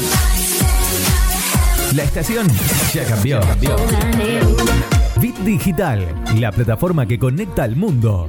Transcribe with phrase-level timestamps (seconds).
[1.97, 2.47] La estación
[2.93, 3.41] ya cambió.
[5.17, 8.29] Bit Digital, la plataforma que conecta al mundo.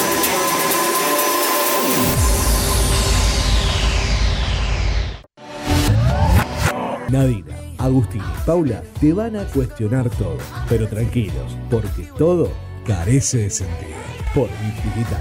[7.11, 10.37] Nadina, Agustín y Paula te van a cuestionar todo,
[10.69, 12.49] pero tranquilos, porque todo
[12.85, 13.97] carece de sentido.
[14.33, 15.19] Por Digital.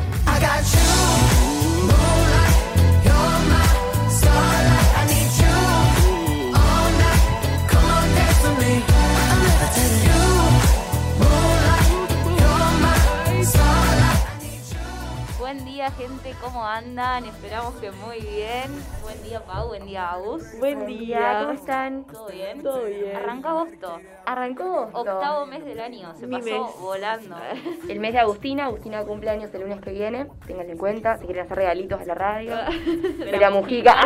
[15.99, 17.25] Gente, ¿cómo andan?
[17.27, 18.71] Esperamos que muy bien.
[19.03, 20.43] Buen día, Pau, buen día, Agus.
[20.59, 22.05] Buen día, ¿cómo están?
[22.05, 22.63] ¿Todo bien?
[22.63, 23.17] Todo bien.
[23.17, 23.99] Arranca agosto.
[24.25, 24.99] Arrancó agosto.
[25.01, 26.81] Octavo mes del año, se Mi pasó mes.
[26.81, 27.37] volando.
[27.89, 28.67] El mes de Agustina.
[28.67, 30.27] Agustina cumple años el lunes que viene.
[30.47, 31.19] Ténganlo en cuenta.
[31.19, 32.57] Si quieren hacer regalitos a la radio.
[33.19, 33.95] De la Mujica.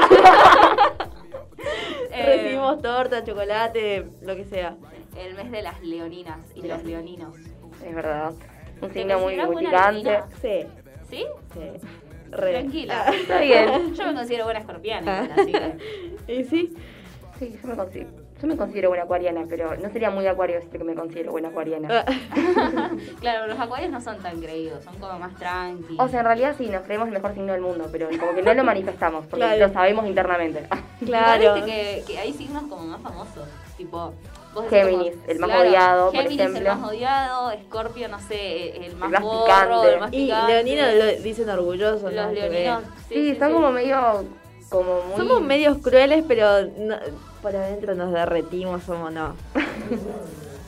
[2.16, 4.76] Eh, Recibimos torta, chocolate, lo que sea.
[5.18, 7.36] El mes de las leoninas y los leoninos.
[7.84, 8.32] es verdad.
[8.80, 10.02] Un ¿Te signo muy buena picante.
[10.04, 10.28] leonina?
[10.40, 10.66] Sí,
[11.10, 11.24] ¿Sí?
[11.52, 11.60] sí.
[12.30, 12.52] Re.
[12.52, 13.04] Tranquila.
[13.14, 13.94] Está bien.
[13.94, 15.76] Yo me considero buena escorpiana, así que...
[16.40, 16.74] ¿Y sí?
[17.38, 18.10] Sí, yo me considero.
[18.40, 21.48] Yo me considero buena acuariana, pero no sería muy acuario decir que me considero buena
[21.48, 22.04] acuariana.
[22.06, 22.90] Ah.
[23.20, 25.96] Claro, los acuarios no son tan creídos, son como más tranqui.
[25.98, 28.42] O sea, en realidad sí, nos creemos el mejor signo del mundo, pero como que
[28.42, 29.66] no lo manifestamos, porque Claro.
[29.66, 30.66] lo sabemos internamente.
[31.04, 31.54] Claro.
[31.64, 34.12] Que hay signos como más famosos, tipo...
[34.54, 36.58] vos Géminis, como- el más odiado, por Géminis ejemplo.
[36.72, 39.92] el más odiado, Escorpio, no sé, el más, más gorro, picante.
[39.94, 40.52] el más Y picante.
[40.52, 42.12] leoninos lo dicen orgullosos.
[42.12, 42.50] Los ver.
[42.50, 42.82] leoninos.
[43.08, 44.24] Sí, son como medio.
[44.70, 45.16] como muy.
[45.16, 46.96] Somos medios crueles, pero no-
[47.42, 49.34] por adentro nos derretimos, somos no.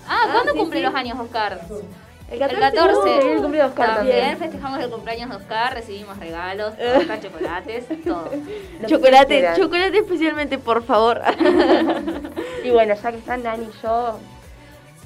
[0.09, 0.85] Ah, ¿cuándo sí, cumple sí.
[0.85, 1.61] los años Oscar?
[2.31, 3.00] El El 14.
[3.23, 4.17] Sí, el cumpleaños de Oscar también.
[4.19, 4.38] también.
[4.38, 8.31] festejamos el cumpleaños de Oscar, recibimos regalos, tortas, chocolates, todo.
[8.87, 11.23] Chocolate, chocolate especialmente, por favor.
[12.64, 14.19] Y bueno, ya que están Nani y yo,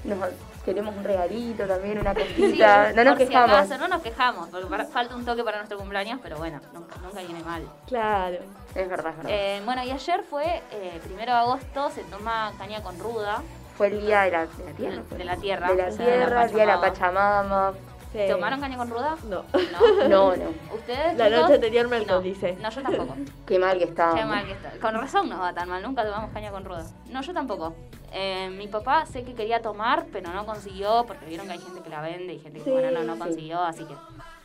[0.05, 0.19] nos
[0.64, 2.93] queremos un regalito también, una Sí, cosita.
[2.94, 3.56] no nos por si quejamos.
[3.56, 6.96] acaso, no nos quejamos, porque para- falta un toque para nuestro cumpleaños, pero bueno, nunca,
[7.02, 7.62] nunca viene mal.
[7.87, 8.38] Claro.
[8.75, 9.31] Es verdad, es verdad.
[9.31, 13.43] Eh, bueno, y ayer fue, eh, primero de agosto, se toma caña con ruda.
[13.81, 15.03] Fue el día de la, de la tierra.
[15.17, 17.73] De la tierra, De la o sea, tierra, el día de la Pachamama.
[18.12, 18.19] Sí.
[18.29, 19.17] ¿Tomaron caña con ruda?
[19.25, 19.43] No.
[19.55, 20.09] No.
[20.09, 20.75] No, no.
[20.75, 21.17] ¿Ustedes?
[21.17, 21.41] La chicos?
[21.41, 22.03] noche anterior me no.
[22.03, 22.59] alcoholicé.
[22.61, 23.17] No, yo tampoco.
[23.47, 24.15] Qué mal que estaba.
[24.17, 24.71] Qué mal que está.
[24.82, 26.85] Con razón no va tan mal, nunca tomamos caña con ruda.
[27.06, 27.75] No, yo tampoco.
[28.12, 31.81] Eh, mi papá sé que quería tomar, pero no consiguió, porque vieron que hay gente
[31.81, 33.19] que la vende y gente que, Sí, bueno, no, no sí.
[33.21, 33.94] consiguió, así que,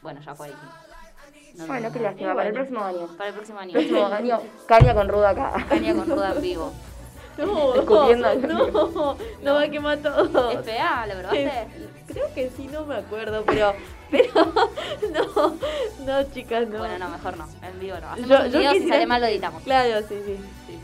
[0.01, 0.49] bueno, ya fue.
[1.55, 2.05] No, Bueno, no, qué no.
[2.05, 2.35] lástima.
[2.35, 3.07] Para el próximo año.
[3.17, 3.73] Para el próximo año.
[3.73, 5.51] Próximo año, caña con ruda acá.
[5.67, 6.71] Caña con ruda en vivo.
[7.37, 10.51] No, no, no va a quemar todo.
[10.51, 11.05] ¿Es fea?
[11.07, 11.51] ¿Lo probaste?
[12.07, 13.73] Creo que sí, no me acuerdo, pero,
[14.11, 14.31] pero,
[15.13, 15.57] no,
[16.05, 16.77] no, chicas, no.
[16.79, 17.47] Bueno, no, mejor no.
[17.61, 18.09] En vivo no.
[18.09, 19.63] Hacemos Yo- un yo video, si quisiera- sale mal lo editamos.
[19.63, 20.37] Claro, sí, sí,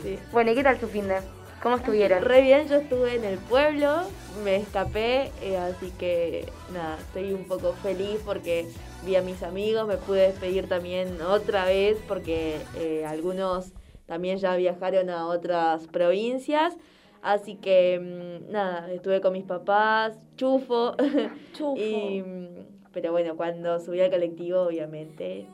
[0.04, 0.20] sí.
[0.32, 1.18] Bueno, ¿y qué tal su fin de?
[1.62, 2.24] ¿Cómo estuvieron?
[2.24, 4.02] Re bien, yo estuve en el pueblo,
[4.44, 8.68] me escapé, eh, así que nada, estoy un poco feliz porque
[9.06, 13.68] vi a mis amigos, me pude despedir también otra vez porque eh, algunos
[14.12, 16.76] también ya viajaron a otras provincias,
[17.22, 20.98] así que mm, nada, estuve con mis papás, chufo,
[21.54, 21.78] Chufo.
[21.78, 25.48] y, mm, pero bueno, cuando subí al colectivo obviamente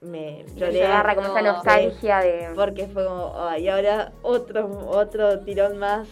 [0.00, 0.84] me Se lloré.
[0.84, 1.52] agarra como esa No.
[1.52, 2.48] nostalgia de...
[2.56, 6.08] Porque fue como, "Ay, y ahora otro, otro tirón más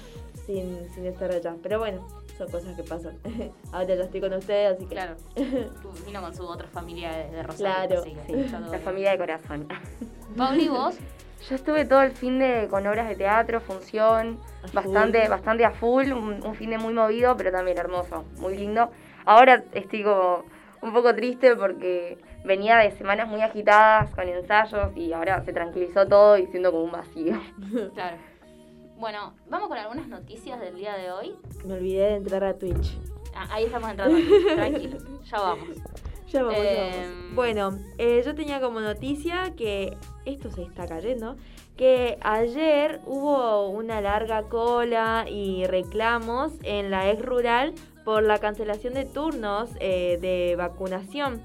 [0.46, 1.56] sin, sin estar allá.
[1.60, 2.06] Pero bueno,
[2.38, 3.18] son cosas que pasan.
[3.72, 4.94] ahora ya estoy con ustedes, así que...
[4.94, 5.16] Claro.
[6.06, 7.88] Vino con su otra familia de, Rosario.
[7.88, 8.00] Claro.
[8.00, 9.66] así que Sí, ya todo la familia de corazón.
[10.36, 10.96] Pauli, vos.
[11.48, 15.30] Yo estuve todo el fin de con obras de teatro, función, A bastante, full.
[15.30, 18.90] bastante a full, un, un fin de muy movido, pero también hermoso, muy lindo.
[19.26, 20.44] Ahora estoy como
[20.80, 26.06] un poco triste porque venía de semanas muy agitadas con ensayos y ahora se tranquilizó
[26.06, 27.40] todo y siento como un vacío.
[27.94, 28.16] Claro.
[28.96, 31.34] Bueno, vamos con algunas noticias del día de hoy.
[31.64, 32.96] Me olvidé de entrar a Twitch.
[33.34, 34.16] Ah, ahí estamos entrando.
[34.54, 35.68] Tranquilo, ya vamos.
[36.34, 37.34] Em.
[37.34, 41.36] Bueno, eh, yo tenía como noticia que esto se está cayendo,
[41.76, 47.72] que ayer hubo una larga cola y reclamos en la ex rural
[48.04, 51.40] por la cancelación de turnos eh, de vacunación,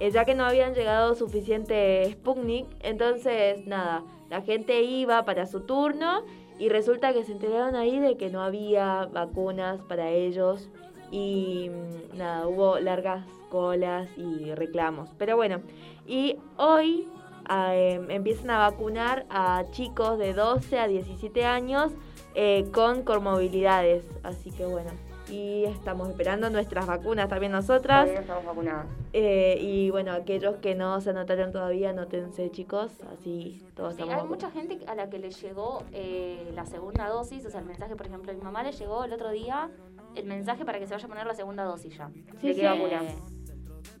[0.00, 2.66] eh, ya que no habían llegado suficiente Sputnik.
[2.80, 6.24] Entonces, nada, la gente iba para su turno
[6.58, 10.68] y resulta que se enteraron ahí de que no había vacunas para ellos
[11.10, 15.10] y mm, nada, hubo largas colas y reclamos.
[15.18, 15.60] Pero bueno,
[16.06, 17.06] y hoy
[17.50, 21.92] em, empiezan a vacunar a chicos de 12 a 17 años
[22.34, 24.06] eh, con comorbilidades.
[24.22, 24.90] Así que bueno,
[25.28, 28.06] y estamos esperando nuestras vacunas también nosotras.
[28.06, 28.86] Todavía no estamos vacunadas.
[29.12, 34.14] Eh, y bueno, aquellos que no se anotaron todavía, anótense chicos, así todos Sí, estamos
[34.14, 34.28] hay vacunados.
[34.30, 37.96] mucha gente a la que le llegó eh, la segunda dosis, o sea, el mensaje,
[37.96, 39.70] por ejemplo, a mi mamá le llegó el otro día
[40.14, 42.10] el mensaje para que se vaya a poner la segunda dosis ya.
[42.40, 43.00] Sí, ¿De sí, qué vacuna?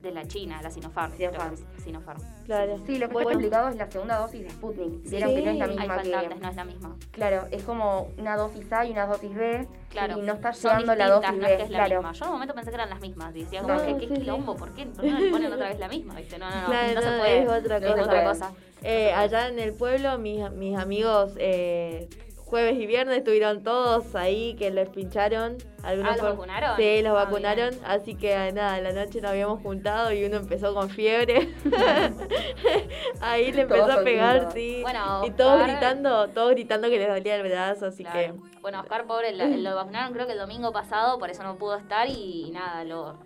[0.00, 1.16] De la China, la Sinopharm.
[1.16, 1.56] Sinopharm.
[1.56, 2.20] que Sinopharm.
[2.44, 2.78] Claro.
[2.86, 5.02] Sí, lo que Bueno, está complicado es la segunda dosis de Sputnik.
[5.10, 5.70] Vieron que no es la Sí.
[5.72, 6.34] Hay misma que...
[6.40, 6.96] no es la misma.
[7.12, 9.68] Claro, es como una dosis A y una dosis B.
[9.90, 10.18] Claro.
[10.18, 11.50] Y no está Son llevando la dosis no B.
[11.52, 11.96] es que es la claro.
[12.02, 12.12] misma.
[12.12, 13.36] Yo en un momento pensé que eran las mismas.
[13.36, 14.20] y Decía, como, sí, ¿qué, qué sí.
[14.20, 14.56] quilombo?
[14.56, 14.86] ¿Por qué?
[14.86, 16.14] ¿Por qué no le ponen otra vez la misma?
[16.14, 16.38] ¿Viste?
[16.38, 16.66] No, no, no.
[16.66, 17.38] Claro, no se puede.
[17.42, 18.02] es otra Es cosa.
[18.02, 18.52] otra cosa.
[18.82, 22.08] Eh, allá en el pueblo, mis, mis amigos eh,
[22.52, 25.56] jueves y viernes estuvieron todos ahí que les pincharon.
[25.82, 26.76] Algunos Ah, ¿los fueron- vacunaron?
[26.76, 27.70] Sí, los Ah, vacunaron.
[27.70, 27.82] bien.
[27.86, 31.48] Así que nada, la noche nos habíamos juntado y uno empezó con fiebre.
[33.22, 34.80] ahí le empezó Todos a pegar, sí.
[34.82, 38.18] Bueno, y todos Oscar- gritando, todos gritando que les dolía el brazo, así Claro.
[38.34, 38.58] que.
[38.60, 41.76] Bueno, Oscar, pobre, lo, lo vacunaron creo que el domingo pasado, por eso no pudo
[41.78, 43.16] estar y, nada, lo,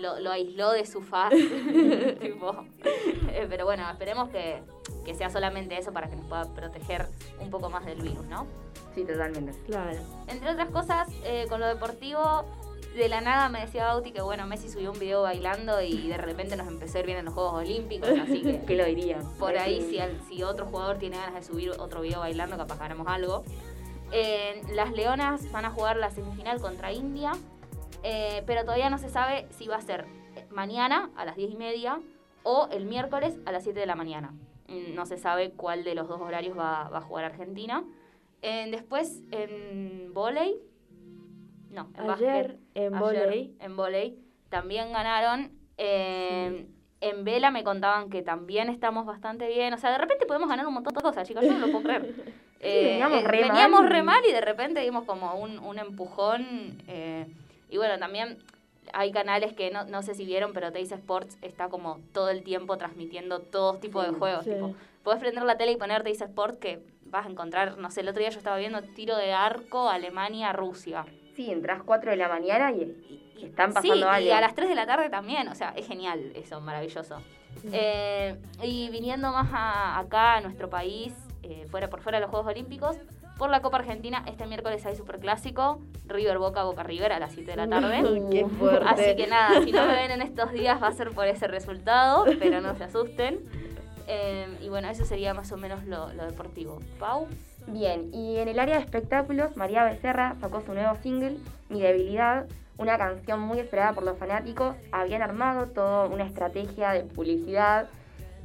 [0.00, 1.32] lo, lo aisló de su faz.
[2.20, 4.62] Tipo, eh, pero bueno, esperemos que,
[5.04, 7.06] que sea solamente eso para que nos pueda proteger
[7.40, 8.46] un poco más del virus, ¿no?
[8.94, 9.52] Sí, totalmente.
[9.66, 9.98] Claro.
[10.26, 12.44] Entre otras cosas, eh, con lo deportivo,
[12.96, 16.16] de la nada me decía Bauti que, bueno, Messi subió un video bailando y de
[16.16, 18.60] repente nos empezó a ir bien en los Juegos Olímpicos, así que...
[18.66, 19.18] ¿Qué lo diría?
[19.38, 22.78] Por ahí, si, al- si otro jugador tiene ganas de subir otro video bailando, capaz
[22.78, 23.44] ganamos algo.
[24.10, 27.32] Eh, las Leonas van a jugar la semifinal contra India,
[28.02, 30.06] eh, pero todavía no se sabe si va a ser
[30.50, 32.00] mañana a las 10 y media
[32.42, 34.32] o el miércoles a las 7 de la mañana.
[34.68, 37.84] Mm, No se sabe cuál de los dos horarios va, va a jugar Argentina.
[38.42, 40.56] Eh, después, en volei,
[41.70, 43.56] no, en Ayer básquet, en volei.
[43.60, 45.50] en volei también ganaron.
[45.76, 46.66] Eh,
[47.00, 49.72] En vela me contaban que también estamos bastante bien.
[49.72, 51.44] O sea, de repente podemos ganar un montón de cosas, chicos.
[51.44, 52.14] Yo no lo puedo creer.
[52.60, 53.88] Eh, veníamos re veníamos mal.
[53.90, 56.82] re mal y de repente dimos como un, un empujón.
[56.88, 57.26] eh,
[57.68, 58.38] y bueno, también
[58.92, 62.42] hay canales que no, no sé si vieron, pero Teis Sports está como todo el
[62.42, 64.44] tiempo transmitiendo todo tipo de juegos.
[64.44, 64.50] sí.
[64.52, 68.00] Tipo, podés prender la tele y poner Teis Sports que vas a encontrar, no sé,
[68.00, 71.04] el otro día yo estaba viendo tiro de arco Alemania-Rusia.
[71.34, 72.82] sí, entras 4 de la mañana y,
[73.36, 74.26] y están Sí, pasando algo.
[74.28, 77.22] y a las 3 de la tarde también, o sea, es genial eso, maravilloso.
[77.72, 82.30] Eh, y viniendo más a- acá, a nuestro país, eh, fuera por fuera de los
[82.30, 82.96] Juegos Olímpicos,
[83.38, 87.52] por la Copa Argentina, este miércoles hay Superclásico, River Boca, Boca River a las 7
[87.52, 88.02] de la tarde.
[88.30, 88.84] Qué fuerte.
[88.86, 91.46] Así que nada, si no me ven en estos días va a ser por ese
[91.46, 93.40] resultado, pero no se asusten.
[94.06, 96.80] Eh, y bueno, eso sería más o menos lo, lo deportivo.
[96.98, 97.28] Pau,
[97.70, 101.36] Bien, y en el área de espectáculos, María Becerra sacó su nuevo single,
[101.68, 102.46] Mi Debilidad,
[102.78, 104.74] una canción muy esperada por los fanáticos.
[104.90, 107.88] Habían armado toda una estrategia de publicidad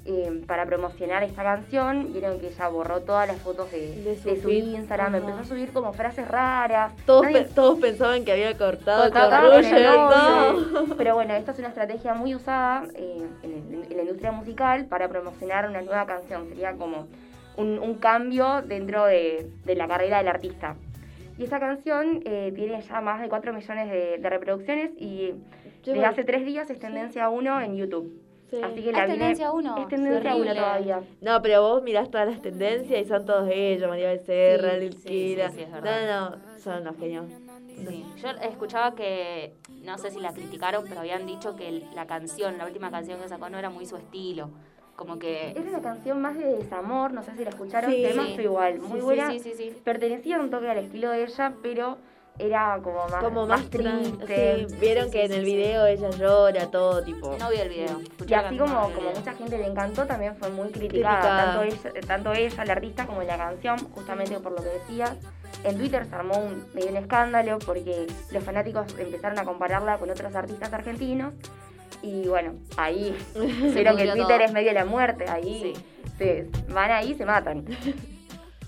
[0.06, 2.12] eh, para promocionar esta canción.
[2.14, 4.50] Vieron que ella borró todas las fotos de, De su de su.
[4.50, 6.94] Instagram, empezó a subir como frases raras.
[7.06, 10.96] Todos, Nadie- pe- todos pensaban que había cortado con Roger, no.
[10.98, 15.70] Pero bueno, esta es una estrategia muy usada eh, en, la industria musical para promocionar
[15.70, 16.48] una nueva canción.
[16.50, 17.08] Sería como
[17.58, 20.76] un, un cambio dentro de, de la carrera del artista.
[21.38, 25.34] Y esta canción eh, tiene ya más de 4 millones de, reproducciones y
[25.84, 28.14] Yo desde hace 3 días es tendencia 1 en YouTube.
[28.54, 28.62] Sí.
[28.62, 29.78] Así que la es tendencia uno.
[29.80, 30.52] Es tendencia Terrible.
[30.52, 31.02] 1 todavía.
[31.22, 34.98] No, pero vos mirás todas las tendencias y son todos ellos, María Becerra, Sí, sí,
[35.00, 36.30] sí, sí, es verdad.
[36.30, 37.26] no, no, son los genios.
[37.88, 42.60] Sí, yo escuchaba que, no sé si la criticaron, pero habían dicho que la canción,
[42.60, 44.50] la última canción que sacó no era muy su estilo.
[44.96, 45.50] Como que...
[45.52, 48.04] Era una canción más de desamor, no sé si la escucharon, Sí.
[48.04, 48.36] tema Sí.
[48.36, 49.32] fue igual, muy Sí, buena.
[49.32, 49.76] Sí, sí, sí.
[49.84, 51.98] Pertenecía un toque al estilo de ella, pero
[52.40, 54.68] era como más, Como más, tran- triste.
[54.68, 55.56] sí, vieron Sí, que sí, en sí, el sí.
[55.56, 57.36] video ella llora, todo tipo.
[57.38, 58.00] No vi el video.
[58.02, 61.46] escuché Y así como, no como mucha gente le encantó, también fue muy criticada, Criticada.
[61.46, 61.64] Tanto,
[61.94, 65.16] ella, tanto ella, la artista, como la canción, justamente por lo que decías.
[65.64, 70.10] En Twitter se armó un, medio un escándalo porque los fanáticos empezaron a compararla con
[70.10, 71.34] otros artistas argentinos.
[72.02, 73.16] Y bueno, ahí
[73.74, 74.40] vieron que Twitter todo.
[74.42, 75.82] es medio la muerte, ahí Sí.
[76.18, 77.64] se van ahí y se matan.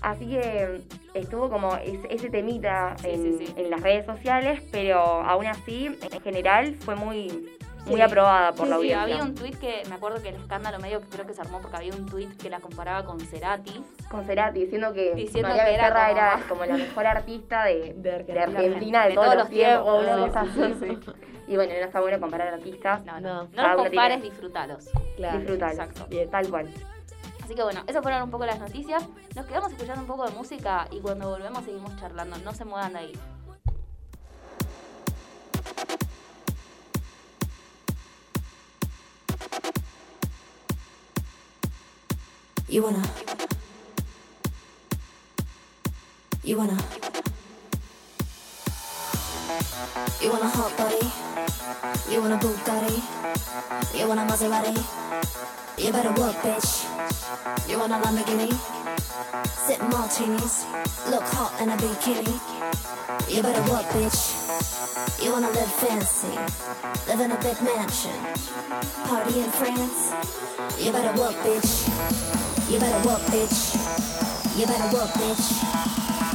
[0.06, 0.82] Así que
[1.14, 3.54] estuvo como ese, ese temita Sí, en, sí, sí.
[3.56, 7.48] en las redes sociales, pero aún así, en general, fue muy,
[7.86, 9.02] muy aprobada por Sí, la audiencia.
[9.02, 11.60] había un tweet que me acuerdo que el escándalo medio que creo que se armó
[11.60, 13.82] porque había un tweet que la comparaba con Cerati.
[14.08, 17.94] con Cerati diciendo que Diciendo María que era como- era como la mejor artista de,
[17.96, 19.02] De de Argentina.
[19.02, 21.16] De, De todos, todos los tiempos.
[21.48, 23.04] Y bueno, no está bueno comparar artistas.
[23.04, 24.88] No, No, no, no, los compares, disfrutalos.
[25.16, 25.38] Claro.
[25.38, 25.70] Disfrutar.
[25.72, 26.06] exacto.
[26.08, 26.30] Bien.
[26.30, 26.68] Tal cual.
[27.46, 29.04] Así que bueno, esas fueron un poco las noticias.
[29.36, 32.36] Nos quedamos escuchando un poco de música y cuando volvemos seguimos charlando.
[32.38, 33.12] No se muevan de ahí.
[42.68, 43.02] You wanna.
[46.42, 46.76] You wanna.
[50.20, 51.12] You want a hot body.
[52.10, 53.96] You want a Bugatti.
[53.96, 55.65] You want a Maserati.
[55.78, 56.88] You better work, bitch.
[57.68, 58.50] You want a Lamborghini.
[59.66, 60.64] Sip martinis.
[61.10, 62.32] Look hot in a bikini.
[63.28, 65.22] You better work, bitch.
[65.22, 66.32] You wanna live fancy.
[67.06, 68.16] Live in a big mansion.
[69.04, 70.12] Party in France.
[70.80, 71.88] You better work, bitch.
[72.72, 73.76] You better work, bitch.
[74.58, 75.44] You better work, bitch.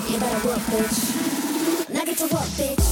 [0.07, 1.89] You better work, bitch.
[1.89, 2.91] Now get to work, bitch.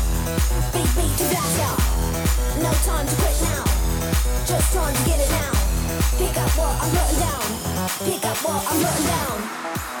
[8.03, 10.00] Pick up what I'm putting down.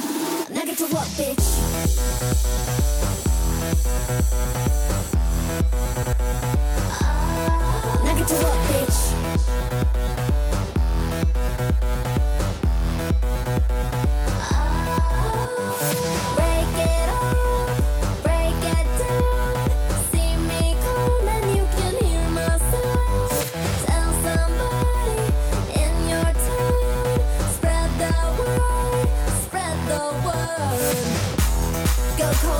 [0.71, 1.47] Get to work, bitch.
[8.05, 8.99] Now get to work, bitch.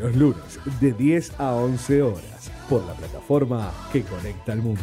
[0.00, 4.82] Los lunes de 10 a 11 horas por la plataforma que conecta al mundo.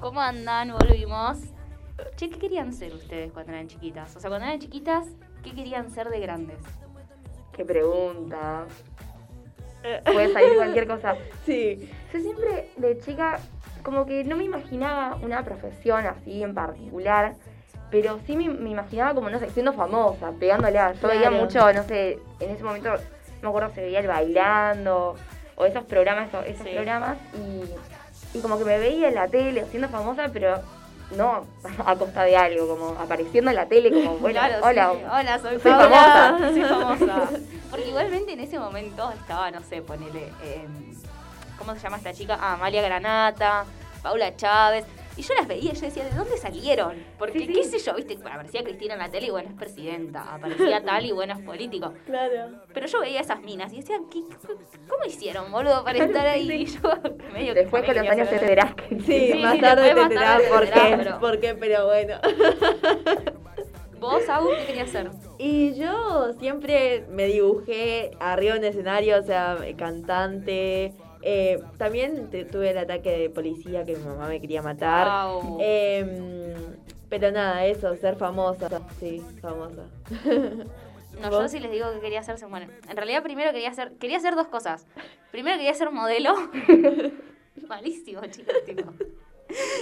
[0.00, 0.72] ¿Cómo andan?
[0.72, 1.36] Volvimos.
[2.16, 4.16] Che, ¿qué querían ser ustedes cuando eran chiquitas?
[4.16, 5.06] O sea, cuando eran chiquitas,
[5.42, 6.60] ¿qué querían ser de grandes?
[7.52, 8.64] Qué pregunta.
[10.04, 11.14] Puede salir cualquier cosa.
[11.44, 11.90] Sí.
[12.10, 13.38] Yo siempre de chica
[13.86, 17.34] como que no me imaginaba una profesión así en particular,
[17.88, 20.92] pero sí me, me imaginaba como, no sé, siendo famosa, pegándola.
[20.94, 25.14] Yo veía mucho, no sé, en ese momento, no me acuerdo, se veía el bailando,
[25.54, 26.74] o esos programas, esos, esos Sí.
[26.74, 30.60] programas, y, y como que me veía en la tele siendo famosa, pero
[31.16, 31.46] no
[31.86, 34.90] a costa de algo, como apareciendo en la tele, como, bueno, Claro, hola.
[34.92, 35.04] sí.
[35.08, 36.38] hola, soy, soy famosa.
[36.52, 37.30] Soy famosa.
[37.70, 40.32] Porque igualmente en ese momento estaba, no sé, ponele.
[40.42, 40.66] eh,
[41.58, 42.38] ¿Cómo se llama esta chica?
[42.40, 43.64] Ah, Amalia Granata,
[44.02, 44.84] Paula Chávez.
[45.18, 47.02] Y yo las veía y yo decía, ¿de dónde salieron?
[47.18, 47.52] Porque, Sí, sí.
[47.54, 50.34] qué sé yo, viste, Bueno, aparecía Cristina en la tele y bueno, es presidenta.
[50.34, 51.94] Aparecía tal y bueno, es político.
[52.04, 52.60] Claro.
[52.74, 54.20] Pero yo veía esas minas y decía, ¿qué,
[54.86, 56.50] ¿cómo hicieron, boludo, para estar ahí?
[56.52, 56.80] Y yo
[57.32, 59.94] medio que Después con los años te verás que Sí, Sí, más sí, tarde te
[59.94, 62.14] más tarde enterás te por enterás, qué, pero- por qué, pero bueno.
[63.98, 65.10] ¿Vos, Agus, qué querías hacer?
[65.38, 70.92] Y yo siempre me dibujé arriba en escenario, o sea, cantante.
[71.28, 75.08] Eh, también te- tuve el ataque de policía que mi mamá me quería matar.
[75.08, 75.58] Au.
[75.60, 76.54] Em,
[77.08, 78.68] pero nada, eso, ser famosa.
[79.00, 79.82] Sí, famosa.
[81.20, 81.40] No, ¿Vos?
[81.44, 84.34] yo sí les digo que quería hacerse, bueno, en realidad primero quería hacer, quería hacer
[84.34, 84.86] dos cosas.
[85.30, 86.34] Primero quería ser modelo.
[87.68, 88.92] Malísimo, chicos, tipo.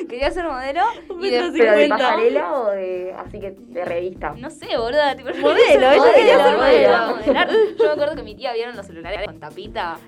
[0.09, 1.97] Quería ser modelo y metro de- ¿Pero de 50.
[1.97, 4.35] pasarela o de así que de revista?
[4.39, 7.17] no sé, boluda, tipo, yo Modelo, modelo, modelo.
[7.17, 7.49] modelar.
[7.79, 9.99] Yo me acuerdo que mi tía vieron los celulares con tapita.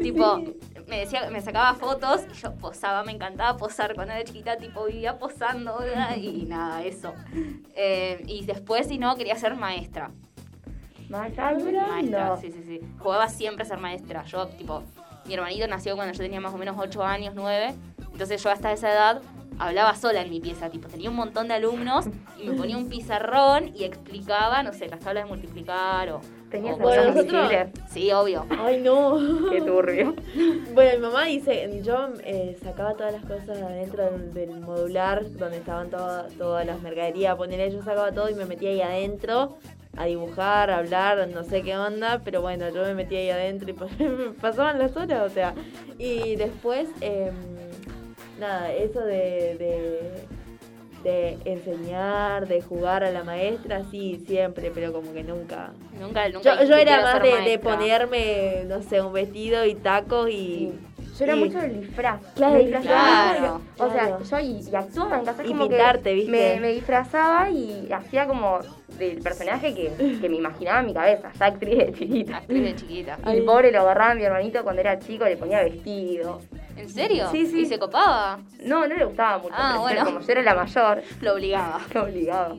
[0.00, 0.42] Tipo,
[0.88, 4.86] me decía, me sacaba fotos y yo posaba, me encantaba posar cuando era chiquita, tipo
[4.86, 7.14] vivía posando boluda, y nada, eso.
[7.74, 10.10] Eh, y después, si no, quería ser maestra.
[11.08, 11.56] Maestra,
[11.88, 12.80] Maestra, sí, sí, sí.
[12.98, 14.24] Jugaba siempre a ser maestra.
[14.24, 14.82] Yo, tipo,
[15.24, 17.74] mi hermanito nació cuando yo tenía más o menos 8 años, 9.
[18.12, 19.22] Entonces yo hasta esa edad
[19.58, 20.70] hablaba sola en mi pieza.
[20.70, 22.06] Tipo, tenía un montón de alumnos
[22.40, 26.20] y me ponía un pizarrón y explicaba, no sé, las tablas de multiplicar o...
[26.50, 27.52] Tenías Bueno, nosotros-.
[27.90, 28.46] Sí, obvio.
[28.58, 29.18] Ay, no.
[29.50, 30.14] Qué turbio.
[30.72, 35.58] Bueno, mi mamá dice, yo eh, sacaba todas las cosas adentro del, del modular, donde
[35.58, 39.58] estaban todas todas las mercaderías, ponerle, yo sacaba todo y me metía ahí adentro
[39.98, 43.70] a dibujar, a hablar, no sé qué onda, pero bueno, yo me metía ahí adentro
[43.70, 43.72] y
[44.40, 45.54] pasaban las horas, o sea.
[45.98, 47.34] Y después, em,
[48.38, 50.10] nada, eso de, de,
[51.04, 55.72] de enseñar, de jugar a la maestra, sí, siempre, pero como que nunca.
[56.00, 57.70] Nunca, nunca Yo, yo era "Quiero más de, de maestra".
[57.76, 60.72] ponerme, no sé, un vestido y tacos y.
[61.24, 62.20] era y- mucho del disfraz.
[62.34, 63.32] Claro, me el disfrazaba.
[63.32, 63.60] disfraz.
[63.78, 64.24] O sea, Claro.
[64.24, 66.30] yo y, y actuaba en casa Y como pintarte, que ¿viste?
[66.30, 68.58] Me, me disfrazaba y hacía como
[68.98, 72.36] del personaje que, que me imaginaba en mi cabeza, ya actriz de chiquita.
[72.38, 73.18] Actriz de chiquita.
[73.26, 76.40] Y el pobre lo agarraba a mi hermanito cuando era chico, le ponía vestido.
[76.76, 77.28] ¿En serio?
[77.32, 77.60] Sí, sí.
[77.62, 78.38] ¿Y se copaba?
[78.64, 79.54] No, no le gustaba mucho.
[79.56, 80.04] Ah, pero bueno.
[80.04, 81.80] Como yo era la mayor, Lo obligaba.
[81.94, 82.54] lo obligaba.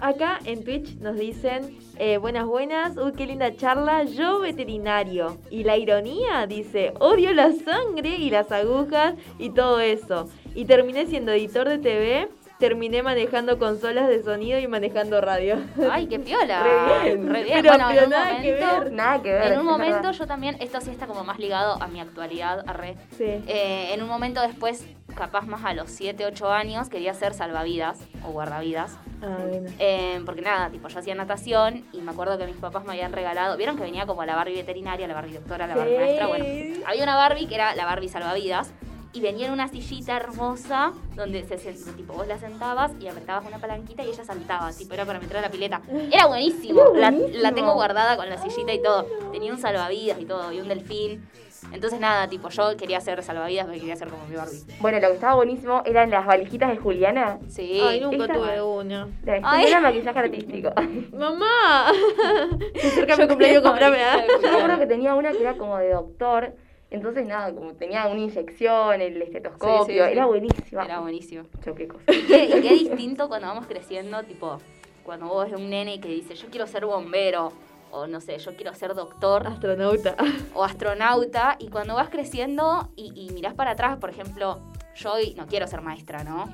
[0.00, 5.38] Acá en Twitch nos dicen, eh, buenas, buenas, uy, qué linda charla, yo veterinario.
[5.50, 10.28] Y la ironía dice, odio la sangre y las agujas y todo eso.
[10.54, 12.28] Y terminé siendo editor de TV,
[12.58, 15.56] terminé manejando consolas de sonido y manejando radio.
[15.90, 16.62] Ay, qué piola.
[17.02, 17.28] Re bien.
[17.28, 17.58] Re bien.
[17.62, 18.92] Pero- bueno, pero en un nada que momento, ver.
[18.92, 19.52] Nada que ver.
[19.52, 20.12] en un momento verdad.
[20.12, 22.96] yo también, esto sí está como más ligado a mi actualidad, a re.
[23.16, 23.24] Sí.
[23.24, 27.98] Eh, en un momento después, capaz más a los 7, 8 años, quería ser salvavidas
[28.26, 28.96] o guardavidas.
[29.22, 29.36] Ah.
[29.78, 33.12] Eh, porque nada, tipo, yo hacía natación y me acuerdo que mis papás me habían
[33.12, 33.56] regalado.
[33.56, 35.98] ¿Vieron que venía como la Barbie veterinaria, la Barbie doctora, la Barbie Sí.
[36.00, 36.26] maestra?
[36.26, 36.44] Bueno,
[36.86, 38.72] había una Barbie que era la Barbie salvavidas.
[39.12, 41.56] Y venía en una sillita hermosa donde se
[41.92, 45.36] tipo vos la sentabas y apretabas una palanquita y ella saltaba, tipo era para meter
[45.36, 45.82] a la pileta.
[46.10, 46.82] Era buenísimo.
[46.96, 49.04] La, la tengo guardada con la sillita y todo.
[49.30, 51.30] Tenía un salvavidas y todo, y un delfín.
[51.72, 54.62] Entonces nada, tipo yo quería ser salvavidas porque quería ser como mi Barbie.
[54.80, 57.38] Bueno, lo que estaba buenísimo eran las valijitas de Juliana.
[57.48, 57.80] Sí.
[57.82, 59.08] Ay, nunca tuve una.
[59.24, 59.66] La Ay.
[59.66, 60.70] era maquillaje artístico.
[61.12, 61.92] ¡Mamá!
[62.76, 64.02] Se acerca mi cumpleaños, comprame.
[64.04, 64.18] ¿ah?
[64.18, 66.54] de Yo me acuerdo que tenía una que era como de doctor.
[66.90, 69.84] Entonces, nada, como tenía una inyección, el estetoscopio.
[69.86, 70.12] Sí, sí, sí.
[70.12, 70.84] Era buenísima.
[70.84, 71.42] Era buenísimo.
[71.66, 72.04] Yo qué cosa.
[72.06, 74.58] Y qué, y qué distinto cuando vamos creciendo, tipo,
[75.02, 77.52] cuando vos ves un nene que dice, yo quiero ser bombero,
[77.94, 80.16] o no sé, yo quiero ser doctor Astronauta.
[80.54, 84.60] o astronauta, y cuando vas creciendo y, y mirás para atrás, por ejemplo,
[84.96, 86.46] yo hoy no quiero ser maestra, ¿no?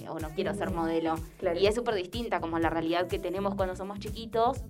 [0.00, 1.14] Eh, o no quiero ser modelo.
[1.38, 1.58] Claro.
[1.58, 4.60] Y es súper distinta como la realidad que tenemos cuando somos chiquitos,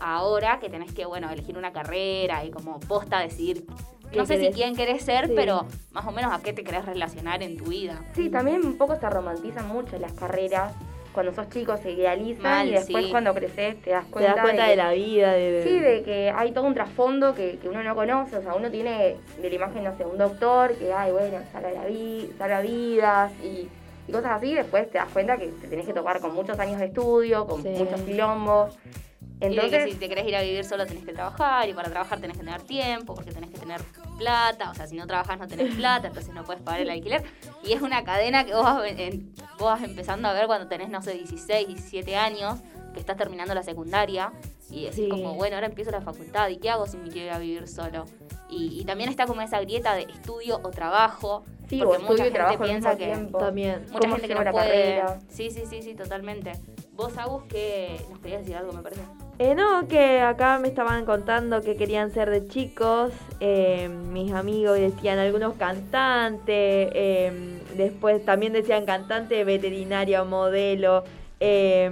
[0.00, 3.64] ahora que tenés que, bueno, elegir una carrera y como posta decidir,
[4.12, 5.32] ¿Qué no sé si quién querés ser, Sí.
[5.34, 8.04] pero más o menos a qué te querés relacionar en tu vida.
[8.14, 10.74] Sí, también un poco se romantizan mucho las carreras.
[11.16, 13.10] Cuando sos chico se idealizan Mal, y después sí.
[13.10, 15.62] cuando creces te das Te cuenta, das cuenta de, la vida, de...
[15.64, 18.36] Sí, de que hay todo un trasfondo que, que uno no conoce.
[18.36, 21.70] O sea, uno tiene de la imagen, no sé, un doctor que, ay, bueno, salva,
[21.70, 23.66] la vi- salva vidas y,
[24.06, 24.52] y cosas así.
[24.52, 27.62] Después te das cuenta que te tenés que topar con muchos años de estudio, con
[27.62, 27.70] Sí.
[27.70, 28.74] muchos quilombos.
[28.74, 31.72] y de que Entonces, si te querés ir a vivir solo tenés que trabajar y
[31.72, 33.80] para trabajar tenés que tener tiempo porque tenés que tener
[34.16, 37.22] plata, o sea, si no trabajas no tenés plata, entonces no puedes pagar el alquiler.
[37.64, 40.88] Y es una cadena que vos vas, en- vos vas empezando a ver cuando tenés,
[40.88, 42.60] no sé, 16, 17 años,
[42.94, 44.32] que estás terminando la secundaria
[44.70, 45.08] y decís Sí.
[45.10, 47.68] como, bueno, ahora empiezo la facultad y ¿qué hago si me quiero ir a vivir
[47.68, 48.06] solo?
[48.48, 52.38] Y, y también está como esa grieta de estudio o trabajo, sí, porque mucha gente
[52.38, 53.08] trabajo piensa que.
[53.38, 53.82] También.
[53.88, 54.66] mucha ¿Cómo gente que no la puede.
[54.68, 55.18] carrera?
[55.28, 56.52] Sí, sí, sí, sí, totalmente.
[56.92, 59.02] Vos, Agus, que nos querías decir algo, me parece.
[59.38, 64.78] Eh, no, que acá me estaban contando que querían ser de chicos, eh, mis amigos
[64.78, 66.46] decían algunos cantantes,
[66.94, 71.04] eh, después también decían cantante, veterinaria, modelo,
[71.38, 71.90] eh,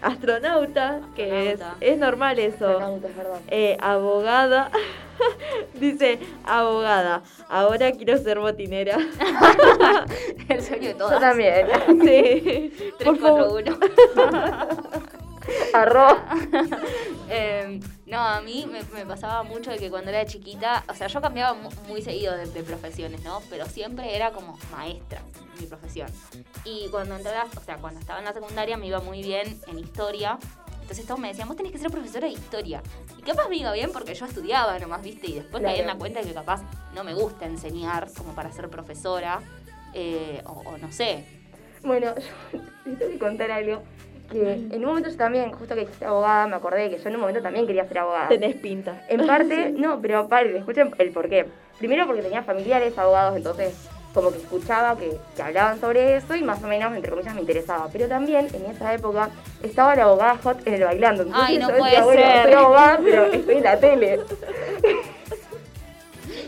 [0.00, 1.76] astronauta, que es, Astronauta.
[1.86, 3.40] es normal eso, Astronauta, es verdad.
[3.48, 4.70] eh, abogada,
[5.74, 8.96] dice abogada, ahora quiero ser botinera.
[10.48, 11.20] El sueño de Yo todas.
[11.20, 11.66] también.
[12.00, 13.64] sí, 3, por 4, favor.
[14.16, 15.21] 1.
[15.74, 16.18] Arroz.
[17.34, 21.06] Eh, no, a mí me, me pasaba mucho de que cuando era chiquita, o sea,
[21.06, 23.40] yo cambiaba mu- muy seguido de, de profesiones, ¿no?
[23.48, 25.22] Pero siempre era como maestra
[25.58, 26.10] mi profesión.
[26.66, 29.58] Y cuando entré, a- o sea, cuando estaba en la secundaria me iba muy bien
[29.66, 30.38] en historia.
[30.82, 32.82] Entonces todos me decían, vos tenés que ser profesora de historia.
[33.16, 35.28] Y capaz me iba bien porque yo estudiaba nomás, ¿viste?
[35.30, 35.94] Y después caí en Claro.
[35.94, 36.60] la cuenta de que capaz
[36.94, 39.40] no me gusta enseñar como para ser profesora.
[39.94, 41.24] eh, o, o no sé.
[41.82, 42.14] Bueno,
[42.52, 43.82] yo tengo que contar algo.
[44.32, 47.14] Que en un momento yo también, justo que dijiste abogada, me acordé que yo en
[47.16, 48.28] un momento también quería ser abogada.
[48.28, 49.04] Tenés pinta.
[49.08, 51.46] En parte, no, pero paren, escuchen el porqué.
[51.78, 53.74] Primero porque tenía familiares abogados, entonces
[54.14, 57.40] como que escuchaba que, que hablaban sobre eso y más o menos, entre comillas, me
[57.42, 57.88] interesaba.
[57.92, 59.28] Pero también en esa época
[59.62, 61.22] estaba la abogada hot en el bailando.
[61.24, 62.42] Entonces Ay, no yo puede decía, bueno, ser.
[62.44, 64.20] soy abogada, pero estoy en la tele.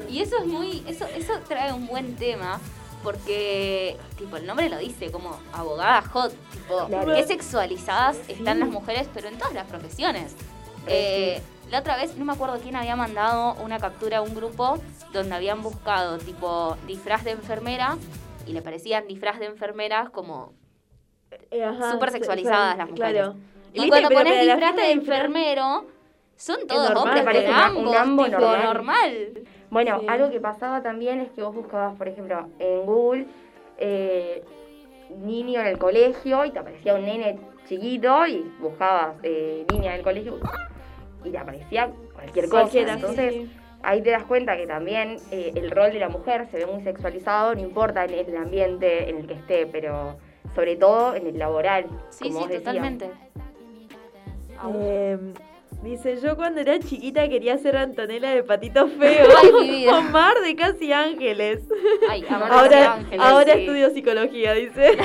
[0.09, 2.61] Y eso es muy, eso, eso trae un buen tema,
[3.05, 7.15] porque tipo el nombre lo dice, como abogada hot, tipo, Claro.
[7.15, 10.35] qué sexualizadas están las mujeres, pero en todas las profesiones.
[10.89, 11.41] Eh,
[11.71, 14.79] la otra vez, no me acuerdo quién había mandado una captura a un grupo
[15.13, 17.97] donde habían buscado tipo disfraz de enfermera
[18.47, 20.53] y le parecían disfraz de enfermeras como
[21.51, 23.13] Eh, súper se- sexualizadas las mujeres.
[23.13, 23.37] Claro.
[23.73, 25.87] Y cuando Pero- pones pero disfraz de de enfer- enfermero,
[26.37, 28.63] son todos normal, hombres un ambos, ambo tipo, normal.
[28.65, 29.29] normal.
[29.75, 30.07] Bueno, Sí.
[30.09, 33.27] algo que pasaba también es que vos buscabas, por ejemplo, en Google,
[33.79, 34.45] eh,
[35.19, 40.03] niño en el colegio y te aparecía un nene chiquito y buscabas eh, niña del
[40.03, 40.39] colegio
[41.25, 42.79] y te aparecía cualquier cosa.
[42.79, 43.51] Entonces, sí.
[43.83, 46.85] ahí te das cuenta que también eh, el rol de la mujer se ve muy
[46.85, 50.19] sexualizado, no importa en el ambiente en el que esté, pero
[50.55, 51.87] sobre todo en el laboral.
[52.11, 53.11] Sí, como sí, vos totalmente.
[54.73, 55.19] Eh,
[55.85, 59.29] dice, yo cuando era chiquita quería ser Antonella de Patito Feo.
[59.43, 59.99] Ay, mi vida.
[59.99, 61.61] Omar de Casi Ángeles.
[62.09, 63.61] Ay, amor, ahora Ángeles, ahora sí.
[63.61, 64.97] estudio psicología, dice.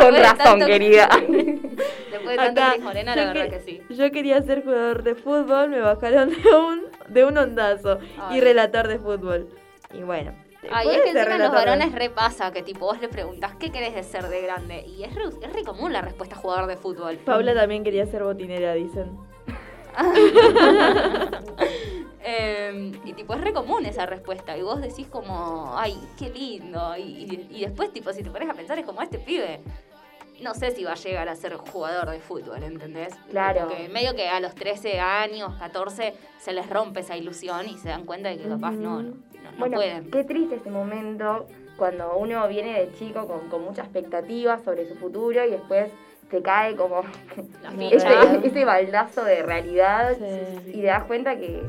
[0.00, 1.08] Con de razón, tanto- querida.
[1.18, 3.82] Después de tanto Acá, Morena, la verdad que- que sí.
[3.90, 7.98] Yo quería ser jugador de fútbol, me bajaron de un, de un ondazo.
[8.18, 8.38] Ay.
[8.38, 9.48] Y relator de fútbol.
[9.92, 10.32] Y bueno.
[10.68, 13.94] Ay, es que encima los de- varones repasa que tipo vos le preguntás qué querés
[13.94, 17.18] de ser de grande y es re, es re común la respuesta jugador de fútbol.
[17.18, 19.16] Paula también quería ser botinera, dicen.
[22.28, 26.96] Eh, y tipo es re común esa respuesta y vos decís como, ay, qué lindo.
[26.96, 29.60] Y, y- después tipo si te pones a pensar es como este pibe.
[30.42, 33.14] No sé si va a llegar a ser jugador de fútbol, ¿entendés?
[33.30, 33.68] Claro.
[33.68, 37.90] Porque medio que a los 13 años, 14, se les rompe esa ilusión y se
[37.90, 40.10] dan cuenta de que capaz no, no, no- no bueno, pueden.
[40.10, 44.96] qué triste ese momento cuando uno viene de chico con, con mucha expectativa sobre su
[44.96, 45.92] futuro y después
[46.30, 47.02] te cae como
[47.80, 48.08] ese,
[48.44, 50.70] ese baldazo de realidad Sí.
[50.72, 51.62] y te das cuenta que,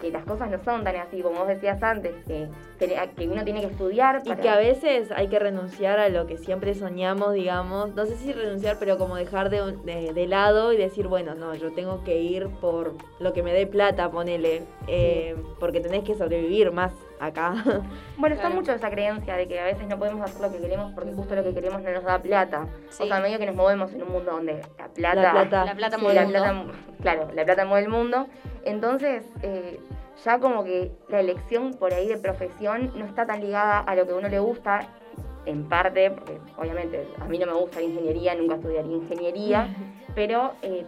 [0.00, 3.60] que las cosas no son tan así como vos decías antes, que, que- uno tiene
[3.60, 7.94] que estudiar Y que a veces hay que renunciar a lo que siempre soñamos, digamos.
[7.94, 11.54] No sé si renunciar, pero como dejar de, de, de lado y decir, bueno, no,
[11.54, 14.62] yo tengo que ir por lo que me dé plata, ponele.
[14.88, 17.54] eh, porque tenés que sobrevivir más acá.
[18.16, 18.60] Bueno, está Claro.
[18.60, 21.34] mucho esa creencia de que a veces no podemos hacer lo que queremos porque justo
[21.34, 22.66] lo que queremos no nos da plata.
[22.90, 23.02] Sí.
[23.02, 25.22] O sea, medio que nos movemos en un mundo donde la plata...
[25.22, 25.64] La plata.
[25.64, 26.72] La plata Sí, mueve la el plata, mundo.
[27.02, 28.26] claro, la plata mueve el mundo.
[28.64, 29.80] Entonces, eh,
[30.24, 34.06] ya como que la elección por ahí de profesión no está tan ligada a lo
[34.06, 34.88] que a uno le gusta,
[35.46, 39.76] en parte, porque obviamente a mí no me gusta la ingeniería, nunca estudiaría ingeniería,
[40.14, 40.86] pero, eh,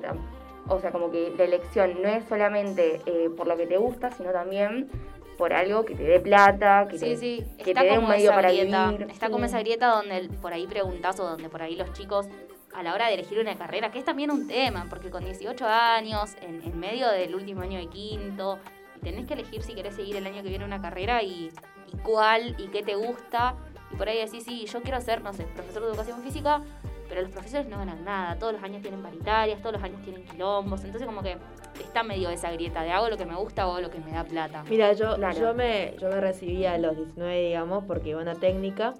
[0.68, 4.10] o sea, como que la elección no es solamente eh, por lo que te gusta,
[4.12, 4.88] sino también
[5.36, 8.08] por algo que te dé plata, que Sí, te, sí, que está te dé un
[8.08, 9.10] medio para grieta, vivir.
[9.10, 9.32] está Sí.
[9.32, 12.26] como esa grieta donde por ahí preguntás o donde por ahí los chicos
[12.74, 15.66] a la hora de elegir una carrera, que es también un tema, porque con 18
[15.66, 18.58] años, en, en medio del último año de quinto,
[19.02, 21.50] tenés que elegir si querés seguir el año que viene una carrera y,
[21.92, 23.54] y cuál y qué te gusta,
[23.92, 26.60] y por ahí decís, sí, yo quiero ser, no sé, profesor de educación física,
[27.08, 30.24] pero los profesores no ganan nada, todos los años tienen paritarias, todos los años tienen
[30.24, 31.36] quilombos, entonces como que
[31.80, 34.10] está medio esa grieta de hago lo que me gusta o hago lo que me
[34.10, 34.64] da plata.
[34.68, 35.38] Mira, yo, Claro.
[35.38, 38.94] yo, me, yo me recibí a los 19, digamos, porque iba a una técnica.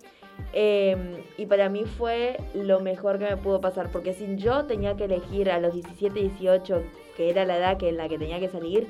[0.52, 0.96] Eh,
[1.36, 5.04] y para mí fue lo mejor que me pudo pasar, porque si yo tenía que
[5.04, 6.82] elegir a los 17, 18,
[7.16, 8.86] que era la edad que, en la que tenía que salir,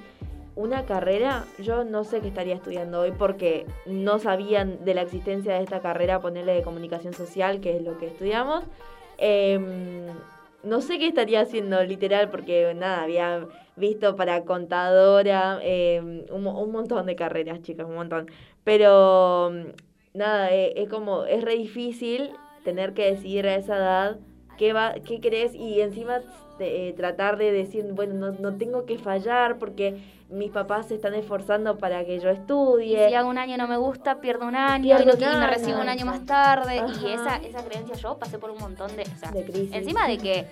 [0.55, 5.55] una carrera, yo no sé qué estaría estudiando hoy porque no sabían de la existencia
[5.55, 8.65] de esta carrera, ponerle de comunicación social, que es lo que estudiamos.
[9.19, 10.07] Em,
[10.63, 16.73] no sé qué estaría haciendo literal porque nada, había visto para contadora, em, un, un
[16.73, 18.31] montón de carreras, chicas, un montón.
[18.65, 19.53] Pero
[20.17, 22.31] nada, eh, es como, es re difícil
[22.65, 24.17] tener que decidir a esa edad
[24.59, 26.21] qué, va, qué querés y encima
[26.59, 29.97] eh, tratar de decir, bueno, no, no tengo que fallar porque
[30.31, 33.09] mis papás se están esforzando para que yo Y estudie.
[33.09, 35.37] si hago un año y no me gusta, pierdo un año Pierdo y, no- y
[35.37, 36.77] me recibo un año más tarde.
[37.01, 39.03] Y esa, esa creencia yo pasé por un montón de...
[39.03, 39.71] O sea, De crisis.
[39.73, 40.47] encima de que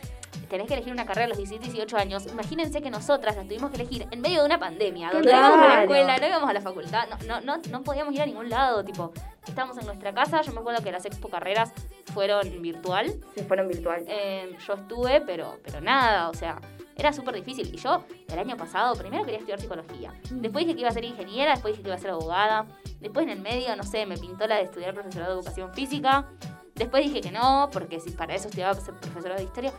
[0.48, 3.70] tenés que elegir una carrera a los 17, 18 años, imagínense que nosotras la tuvimos
[3.70, 6.50] que elegir en medio de una pandemia, donde no íbamos a la escuela, no íbamos
[6.50, 9.12] a la facultad, no, no, no, no podíamos ir a ningún lado, tipo,
[9.46, 11.72] estábamos en nuestra casa, yo me acuerdo que las expo carreras
[12.12, 14.04] fueron virtual, Se fueron virtual.
[14.06, 16.60] eh, yo estuve, pero, pero nada, o sea,
[16.96, 17.74] era súper difícil.
[17.74, 20.12] Y yo, el año pasado, primero quería estudiar psicología.
[20.30, 22.66] Después dije que iba a ser ingeniera, después dije que iba a ser abogada.
[23.00, 26.28] Después en el medio, no sé, me pintó la de estudiar profesorado de educación física.
[26.74, 29.72] Después dije que no, porque si para eso estudiaba ser profesorado de historia.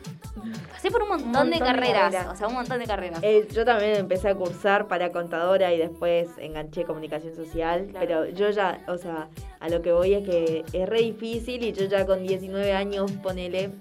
[0.72, 2.34] Pasé por un montón, montón de de carreras, carreras.
[2.34, 3.20] o sea, un montón de carreras.
[3.22, 8.06] Eh, yo también empecé a cursar para contadora y después enganché comunicación social, Claro.
[8.06, 9.28] pero yo ya, o sea,
[9.60, 13.12] a lo que voy es que es re difícil y yo ya con 19 años,
[13.24, 13.72] ponele,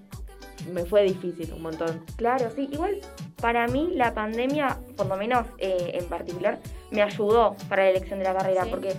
[0.73, 2.05] me fue difícil un montón.
[2.17, 2.69] Claro, sí.
[2.73, 2.99] Igual,
[3.41, 6.59] para mí, la pandemia, por lo menos eh, en particular,
[6.91, 8.65] me ayudó para la elección de la carrera.
[8.65, 8.71] Sí.
[8.71, 8.95] Porque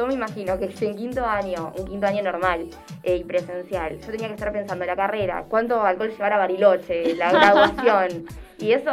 [0.00, 2.68] yo me imagino que si en quinto año, un quinto año normal
[3.02, 7.14] eh, y presencial, yo tenía que estar pensando la carrera, cuánto alcohol llevar a Bariloche,
[7.16, 8.24] la graduación.
[8.58, 8.90] y eso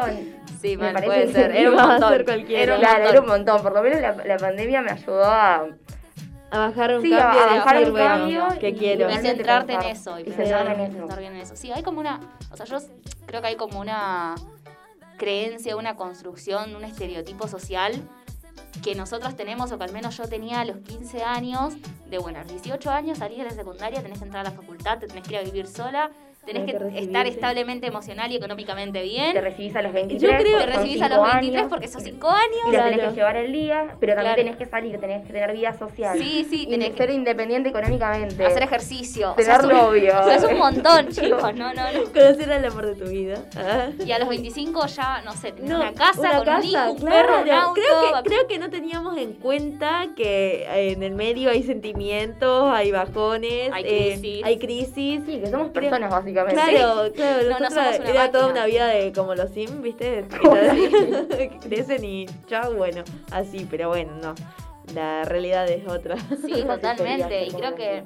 [0.61, 1.55] sí, me parece puede ser.
[1.55, 2.09] Era un montón.
[2.11, 2.63] ser cualquiera.
[2.63, 3.11] Era un claro, montón.
[3.15, 3.61] era un montón.
[3.61, 5.65] Por lo menos la, la pandemia me ayudó a,
[6.51, 9.09] A bajar un Sí, a- cambio a bajar decir, un bueno, cambio ¿qué y- quiero?
[9.09, 10.17] Y centrarte en eso.
[10.19, 10.99] Y Y pensar, centrarme en eso.
[10.99, 11.55] pensar bien en eso.
[11.55, 12.19] Sí, hay como una.
[12.51, 12.77] O sea, yo
[13.25, 14.35] creo que hay como una
[15.17, 17.93] creencia, una construcción, un estereotipo social
[18.83, 21.75] que nosotros tenemos, o que al menos yo tenía a los 15 años,
[22.09, 24.55] de bueno, a los 18 años salís de la secundaria, tenés que entrar a la
[24.55, 26.11] facultad, te tenés que ir a vivir sola,
[26.47, 29.33] tenés que que estar establemente emocional y económicamente bien.
[29.33, 30.21] Te recibís a los 23.
[30.31, 32.57] Yo creo- Te son recibís a los 23 años, porque sos 5 años.
[32.67, 34.35] Y lo tenés que llevar el día, pero también Claro.
[34.35, 36.17] tenés que salir, tenés que tener vida social.
[36.17, 38.45] Sí, sí, Y tenés que ser independiente económicamente.
[38.45, 39.33] hacer ejercicio.
[39.37, 40.19] Tener novio.
[40.19, 41.41] o sea, es un montón, chicos.
[41.55, 42.03] No, no, no.
[42.13, 43.35] Conocer al amor de tu vida.
[43.55, 43.89] Ah.
[44.03, 46.65] Y a los 25 ya, no sé, tenés No, una casa una con casa, un
[46.65, 47.27] hijo, un claro.
[47.27, 47.73] perro, un auto.
[47.73, 52.91] creo, que, creo que no teníamos en cuenta que en el medio hay sentimientos, hay
[52.91, 54.43] bajones, Hay eh, crisis.
[54.45, 55.21] hay crisis.
[55.25, 56.36] Sí, que somos personas básicamente.
[56.45, 59.81] Claro, claro, No, no nosotros somos una era toda una vida de como los Sims,
[59.81, 60.25] ¿viste?
[60.27, 64.35] Que crecen y chao, bueno, así, pero bueno, no.
[64.93, 66.15] La realidad es otra.
[66.45, 67.45] Sí, totalmente.
[67.45, 68.03] Y creo que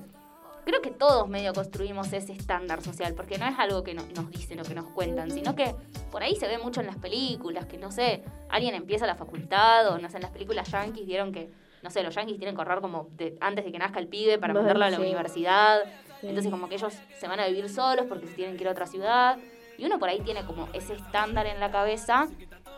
[0.63, 4.29] creo que todos medio construimos ese estándar social, porque no es algo que no- nos
[4.29, 5.75] dicen o que nos cuentan, sino que
[6.11, 9.87] por ahí se ve mucho en las películas, que no sé, alguien empieza la facultad
[9.89, 11.49] o no sé, en las películas yankees vieron que,
[11.81, 14.37] no sé, los yankees tienen que ahorrar como de- antes de que nazca el pibe
[14.37, 15.01] para Bueno, mandarlo a la sí.
[15.01, 15.79] universidad.
[16.21, 18.71] Entonces como que ellos se van a vivir solos porque se tienen que ir a
[18.71, 19.37] otra ciudad.
[19.77, 22.27] Y uno por ahí tiene como ese estándar en la cabeza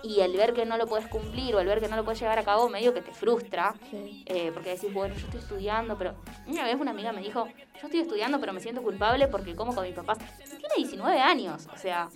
[0.03, 2.19] y el ver que no lo puedes cumplir o el ver que no lo puedes
[2.19, 3.73] llevar a cabo medio que te frustra.
[3.91, 4.23] Sí.
[4.25, 6.15] Eh, porque decís, bueno, yo estoy estudiando, pero
[6.47, 9.73] una vez una amiga me dijo, yo estoy estudiando, pero me siento culpable porque como
[9.75, 10.17] con mis papás.
[10.37, 12.09] Tiene 19 años, o sea,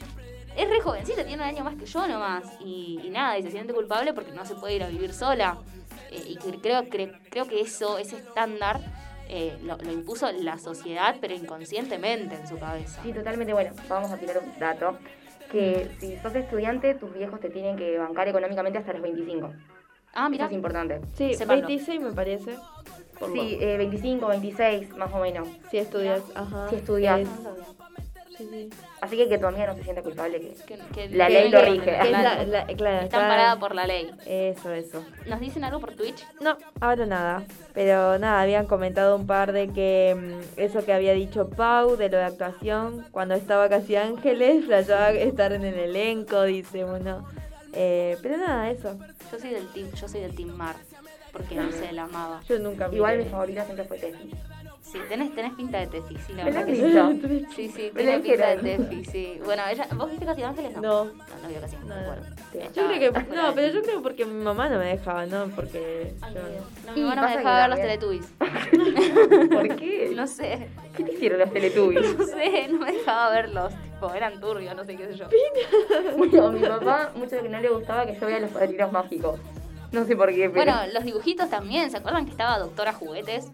[0.56, 2.44] es re jovencita, tiene un año más que yo nomás.
[2.62, 5.58] Y, y nada, y se siente culpable porque no se puede ir a vivir sola.
[6.12, 8.80] Eh, y creo, cre- creo que eso, ese estándar,
[9.30, 13.02] eh, lo, lo impuso la sociedad, pero inconscientemente en su cabeza.
[13.04, 13.54] Sí, totalmente.
[13.54, 14.98] Bueno, vamos a tirar un dato.
[15.52, 19.54] Que si sos estudiante, tus viejos te tienen que bancar económicamente hasta los 25.
[20.14, 20.46] Ah, Eso mira.
[20.48, 21.02] es importante.
[21.14, 21.68] Sí, Sépanlo.
[21.68, 22.56] 26 me parece.
[23.20, 25.48] Por Sí, eh, 25, 26, más o menos.
[25.72, 26.70] si estudias, ajá.
[26.70, 27.22] Si estudias.
[27.22, 27.30] Es-
[28.38, 28.70] sí, sí.
[29.02, 30.40] Así que que tu amiga no se sienta culpable.
[30.40, 30.54] Que...
[30.66, 31.84] Que- que La ley lo rige.
[31.86, 34.10] Que es la- la- la- claro, está amparada por la ley.
[34.26, 35.04] Eso, eso.
[35.26, 36.26] ¿Nos dicen algo por Twitch?
[36.42, 37.44] No, ahora nada.
[37.74, 42.10] Pero nada, habían comentado un par de que mm, eso que había dicho Pau de
[42.10, 47.26] lo de actuación, cuando estaba casi Ángeles, flasheaba estar en el elenco, dice uno.
[47.74, 48.98] Eh, pero nada, eso.
[49.32, 50.76] Yo soy del team, yo soy del team Mar,
[51.32, 52.42] porque no sé, la amaba.
[52.48, 54.32] Yo nunca Igual mi favorita siempre fue Tefi.
[54.92, 57.46] Sí, tenés, tenés pinta de Tefi, sí, la ¿Me lo verdad que sí.
[57.56, 58.78] Sí, sí, lo pinta de.
[58.78, 59.40] Tefi, sí.
[59.44, 60.76] Bueno, ella, ¿vos viste Casi Ángeles?
[60.76, 60.82] No.
[60.82, 61.04] No.
[61.06, 62.06] No, no vio Casi No, Ángeles, no.
[62.06, 62.72] bueno.
[62.74, 63.36] Yo creo que.
[63.36, 65.48] No, pero yo creo porque mi mamá no me dejaba, ¿no?
[65.50, 66.14] Porque.
[66.22, 66.42] Ay, yo-.
[66.92, 68.26] No, Y mi mamá no me dejaba ver los Teletubbies.
[69.52, 70.12] ¿Por qué?
[70.16, 72.18] No sé, ¿Qué te hicieron los Teletubbies?
[72.18, 73.74] no sé, no me dejaba verlos.
[73.94, 75.26] Tipo, eran turbios, no sé qué sé yo.
[76.18, 79.40] bueno, a mi papá mucho que no le gustaba que yo vea los padrinos mágicos.
[79.92, 80.66] No sé por qué, pero...
[80.74, 83.48] Bueno, los dibujitos también, ¿se acuerdan que estaba Doctora Juguetes?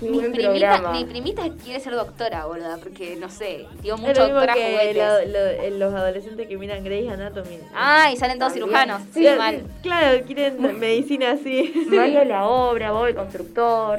[0.00, 0.92] qué Mi primita, programa.
[0.92, 5.28] mi primita quiere ser doctora, boluda, porque no sé, dio mucho Doctora que Juguetes.
[5.30, 7.58] lo- eh, los adolescentes que miran Grey's Anatomy.
[7.74, 8.68] Ah, y salen todos También.
[8.70, 9.02] cirujanos.
[9.12, 9.62] Sí, Claro, mal.
[9.82, 11.70] Claro, quieren medicina así.
[11.90, 13.98] Mario la obra, Bob el constructor.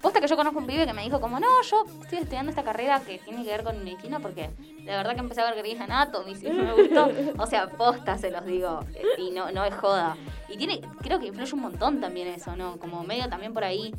[0.00, 2.62] Posta que yo conozco un pibe que me dijo como, no, yo estoy estudiando esta
[2.62, 4.50] carrera que tiene que ver con medicina porque
[4.84, 7.10] la verdad que empecé a ver Grey's Anatomy y no me gustó.
[7.38, 10.16] O sea, posta se los digo eh, y no, no es joda.
[10.48, 12.78] Y tiene, creo que influye un montón también eso, ¿no?
[12.78, 13.92] Como medio también por ahí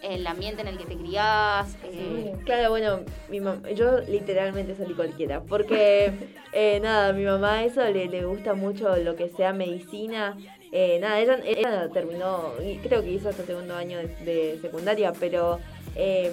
[0.00, 1.76] el ambiente en el que te criás.
[1.84, 3.40] eh, Claro, bueno, mi
[3.74, 6.12] yo literalmente salí cualquiera, porque
[6.52, 10.36] eh, nada, mi mamá eso le, le gusta mucho lo que sea medicina.
[10.72, 15.60] Eh, nada, ella, ella terminó, creo que hizo hasta segundo año de, de secundaria, pero
[15.94, 16.32] eh,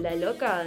[0.00, 0.64] la loca,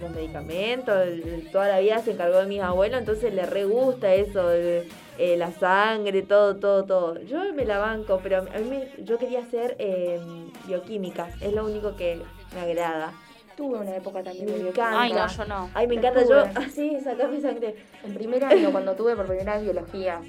[0.00, 4.14] los medicamentos, el- toda la vida se encargó de mis abuelos, entonces le re gusta
[4.14, 4.84] eso, el-
[5.18, 7.20] eh, la sangre, todo, todo, todo.
[7.22, 10.20] Yo me la banco, pero a mí me- yo quería ser eh,
[10.66, 12.20] bioquímica, es lo único que
[12.54, 13.12] me agrada.
[13.56, 14.88] Tuve una época también de Me bioquímica.
[14.88, 15.00] encanta.
[15.02, 15.70] Ay, no, yo no.
[15.74, 16.44] Ay, me encanta yo.
[16.54, 17.76] Así, sacame sangre.
[18.04, 20.20] En primer año, cuando tuve por primera vez biología.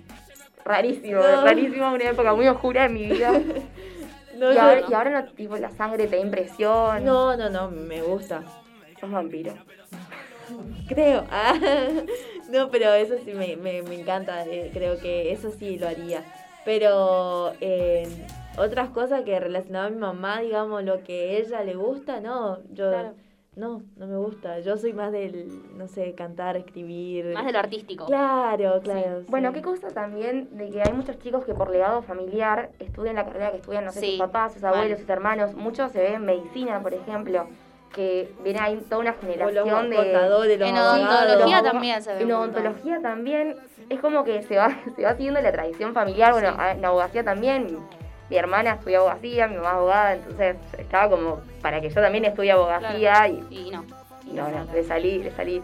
[0.64, 1.44] Rarísimo, No.
[1.46, 3.34] rarísimo, una época muy oscura de mi vida.
[4.38, 4.90] No, y, ahora, no.
[4.92, 7.04] y ahora no, tipo, la sangre te da impresión.
[7.04, 8.44] no, no, no, me gusta.
[9.02, 9.54] Sos vampiro.
[10.88, 11.26] Creo.
[11.32, 11.54] Ah,
[12.50, 14.46] no, pero eso sí me, me, me encanta.
[14.46, 16.24] eh, creo que eso sí lo haría.
[16.66, 18.08] Pero eh,
[18.58, 22.58] otras cosas que relacionado a mi mamá, digamos, lo que a ella le gusta, no.
[22.74, 22.90] Yo.
[22.90, 23.14] Claro.
[23.56, 24.60] No, no me gusta.
[24.60, 27.34] Yo soy más del, no sé, cantar, escribir.
[27.34, 28.06] Más de lo artístico.
[28.06, 29.24] Claro, claro.
[29.30, 29.56] Bueno, sí.
[29.56, 33.50] qué cosa también de que hay muchos chicos que por legado familiar estudian la carrera
[33.50, 35.56] que estudian, no sé, Sí, sus papás, sus abuelos, sus hermanos.
[35.56, 37.48] Muchos se ven en medicina, por ejemplo,
[37.98, 39.96] que viene ahí toda una generación de...
[39.96, 43.56] contadores, los En odontología también se ve En odontología también
[43.90, 46.32] es como que se va, se va siguiendo la tradición familiar.
[46.32, 46.78] Bueno, Sí.
[46.78, 47.80] en abogacía también.
[48.30, 52.52] Mi hermana estudia abogacía, mi mamá abogada, entonces estaba como para que yo también estudie
[52.52, 53.34] abogacía Claro.
[53.50, 53.86] y, Y no.
[54.26, 55.62] y no, no, le salí, le salí.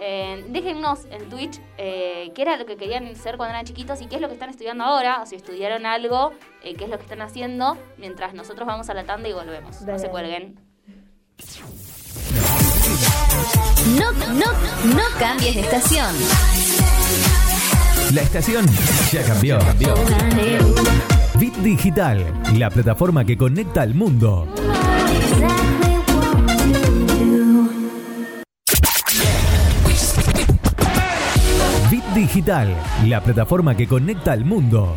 [0.00, 4.06] Eh, déjennos en Twitch eh, qué era lo que querían ser cuando eran chiquitos y
[4.06, 6.32] qué es lo que están estudiando ahora, o si estudiaron algo,
[6.64, 9.82] eh, qué es lo que están haciendo, mientras nosotros vamos a la tanda y volvemos.
[9.82, 10.69] No se cuelguen.
[13.98, 14.46] No, no,
[14.94, 16.14] no cambies de estación.
[18.14, 18.66] La estación
[19.12, 19.58] ya cambió.
[21.38, 24.46] Bit Digital, la plataforma que conecta al mundo.
[31.90, 32.76] Bit Digital,
[33.06, 34.96] la plataforma que conecta al mundo.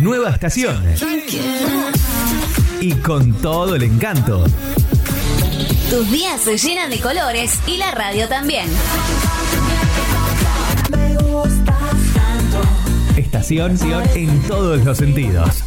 [0.00, 0.82] Nueva estación.
[2.80, 4.44] Y con todo el encanto.
[5.90, 8.68] Tus días se llenan de colores y la radio también.
[13.16, 13.76] Estación
[14.14, 15.64] en todos los sentidos.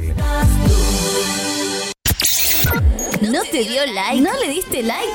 [3.22, 4.22] ¿No te dio like?
[4.22, 5.12] ¿No le diste like?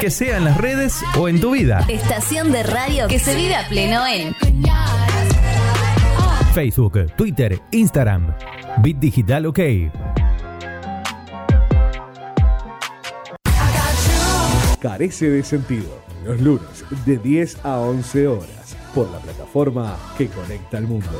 [0.00, 1.84] Que sea en las redes o en tu vida.
[1.88, 4.34] Estación de radio que se vive a pleno en
[6.54, 8.32] Facebook, Twitter, Instagram.
[8.78, 9.58] Bit Digital OK.
[14.80, 16.00] Carece de sentido.
[16.24, 18.76] Los lunes de 10 a 11 horas.
[18.94, 21.10] Por la plataforma que conecta al mundo.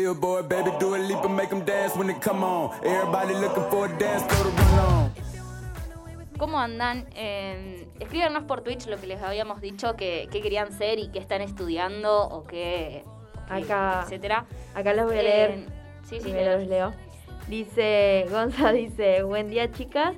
[0.00, 2.70] Billboard, baby, do a leap and make them dance when they come on.
[2.84, 5.10] Everybody looking for a dance, go to run on.
[6.38, 7.06] ¿Cómo andan?
[7.14, 11.18] Eh, escríbanos por Twitch lo que les habíamos dicho, que, qué querían ser y qué
[11.18, 13.04] están estudiando o qué,
[13.48, 14.44] Acá- etcétera.
[14.74, 15.50] Acá los voy a leer.
[15.52, 15.66] Eh,
[16.06, 16.92] sí, sí, los leo.
[17.48, 20.14] Dice, Gonza dice, buen día chicas.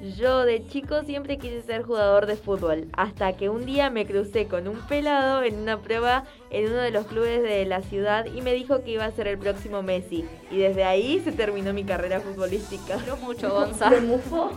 [0.00, 4.46] Yo de chico siempre quise ser jugador de fútbol, hasta que un día me crucé
[4.46, 8.40] con un pelado en una prueba en uno de los clubes de la ciudad y
[8.40, 10.24] me dijo que iba a ser el próximo Messi.
[10.50, 12.96] Y desde ahí se terminó mi carrera futbolística.
[13.06, 13.90] No mucho, Gonza.
[13.90, 14.52] ¿Lo mufó?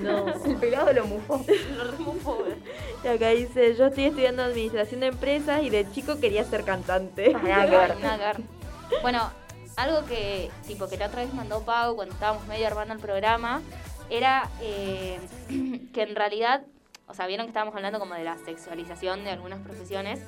[0.00, 0.32] No.
[0.42, 1.44] El pelado lo mufó.
[1.76, 2.54] Lo remufó, güey.
[3.04, 7.34] Y acá dice, yo estoy estudiando administración de empresas y de chico quería ser cantante.
[7.36, 7.70] Ah, que
[8.16, 8.36] ver.
[9.02, 9.30] Bueno,
[9.76, 13.60] algo que tipo que la otra vez mandó Pau cuando estábamos medio armando el programa
[14.10, 15.18] era eh,
[15.92, 16.62] que en realidad,
[17.06, 20.20] o sea, vieron que estábamos hablando como de la sexualización de algunas profesiones.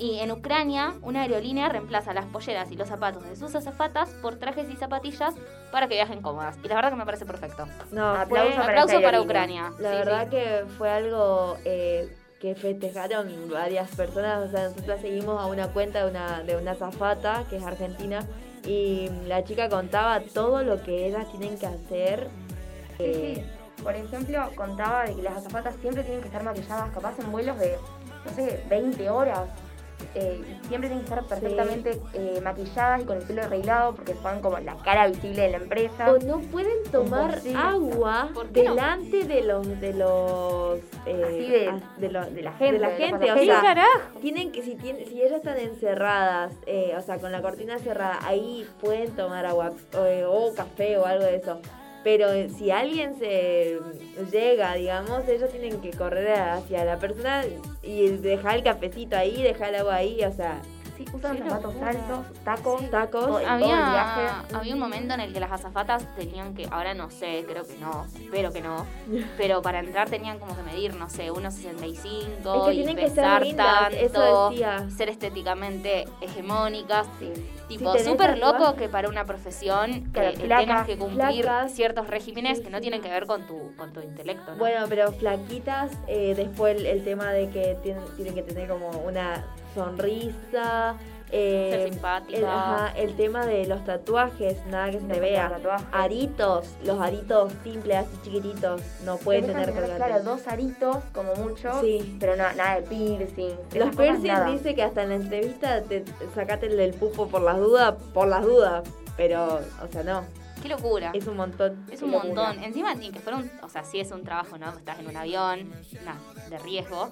[0.00, 4.36] Y en Ucrania, una aerolínea reemplaza las polleras y los zapatos de sus azafatas por
[4.38, 5.34] trajes y zapatillas
[5.72, 6.56] para que viajen cómodas.
[6.62, 7.66] Y la verdad que me parece perfecto.
[7.90, 9.20] No, Aplauso para aplauso para.
[9.20, 9.72] Ucrania.
[9.80, 10.30] La Sí, verdad sí.
[10.30, 14.48] que fue algo eh, que festejaron varias personas.
[14.48, 18.20] O sea, nosotros seguimos a una cuenta de una, de una zafata que es argentina
[18.64, 22.28] Y la chica contaba todo lo que ellas tienen que hacer.
[22.98, 23.82] Eh, sí.
[23.82, 27.58] Por ejemplo, contaba de que las azafatas siempre tienen que estar maquilladas, capaz en vuelos
[27.58, 27.76] de,
[28.24, 29.48] no sé, 20 horas.
[30.14, 34.40] Eh, siempre tienen que estar perfectamente eh, maquilladas y con el pelo arreglado porque son
[34.40, 36.12] como la cara visible de la empresa.
[36.12, 38.30] O no pueden tomar agua
[38.62, 41.14] delante de los de los eh,
[41.50, 43.60] de- ah, de, lo- de la gente, de la gente, o sea,
[44.20, 48.18] tienen que si tienen, si ellas están encerradas, eh, o sea, con la cortina cerrada,
[48.24, 51.60] ahí pueden tomar agua eh, o café o algo de eso.
[52.08, 53.78] Pero si alguien se
[54.32, 57.44] llega, digamos, ellos tienen que correr hacia la persona
[57.82, 60.62] y dejar el cafecito ahí, dejar el agua ahí, o sea,
[60.98, 61.90] Sí, usan Qué zapatos locura.
[61.90, 63.10] altos, tacos, tacos.
[63.12, 64.54] todo- todo el Había, viaje.
[64.54, 67.76] había un momento en el que las azafatas tenían que, ahora no sé, creo que
[67.78, 68.84] no, espero que no,
[69.36, 72.96] pero para entrar tenían como que medir, no sé, 1,65 Es que y que ser
[73.14, 74.90] pesar lindas, eso tanto, decía.
[74.90, 77.06] ser estéticamente hegemónicas.
[77.20, 77.32] Sí.
[77.68, 82.80] Tipo, súper loco que para una profesión Claro, tengas que cumplir ciertos regímenes que no
[82.80, 84.56] tienen que ver con tu, con tu intelecto, ¿no?
[84.58, 88.88] Bueno, pero flaquitas, eh, después el, el tema de que tienen, tienen que tener como
[88.88, 89.44] una
[89.74, 90.96] sonrisa.
[91.30, 92.38] eh, Ser simpática.
[92.38, 95.50] El, ajá, el tema de los tatuajes, nada que se De vea.
[95.50, 95.86] tatuajes.
[95.92, 99.96] Aritos, los aritos simples, así chiquititos, no pueden Te tener colgantes.
[99.98, 102.16] claro, dos aritos como mucho, Sí.
[102.18, 103.56] pero no, nada de piercing.
[103.74, 104.48] Los piercing nada.
[104.50, 106.02] dice que hasta en la entrevista te
[106.34, 108.88] sacate el del pupo por las dudas, por las dudas.
[109.18, 110.24] Pero, o sea, no,
[110.62, 111.10] Qué locura.
[111.12, 111.84] es un montón.
[111.92, 112.64] Es un montón.
[112.64, 113.50] Encima, ni que fuera un.
[113.62, 114.70] O sea, sí es un trabajo, ¿no?
[114.70, 115.70] Estás en un avión,
[116.06, 117.10] nah, de riesgo.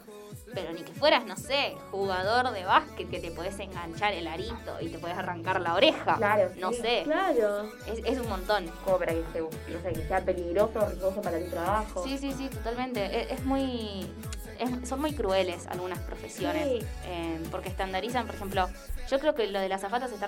[0.55, 4.77] Pero ni que fueras, no sé, jugador de básquet que te podés enganchar el arito
[4.81, 6.17] y te podés arrancar la oreja.
[6.17, 6.81] Claro, No sí.
[6.83, 7.03] sé.
[7.05, 7.65] Claro.
[7.87, 8.67] Es, es un montón.
[8.85, 9.51] Como para que, se, no
[9.83, 12.05] sé, que sea peligroso, riesgoso para tu trabajo.
[12.05, 13.23] Sí, sí, sí, totalmente.
[13.23, 14.11] Es, es muy.
[14.59, 16.67] es- son muy crueles algunas profesiones.
[16.83, 16.87] Sí.
[17.07, 18.69] eh, porque estandarizan, por ejemplo,
[19.11, 20.27] yo creo que lo de las zapatas se está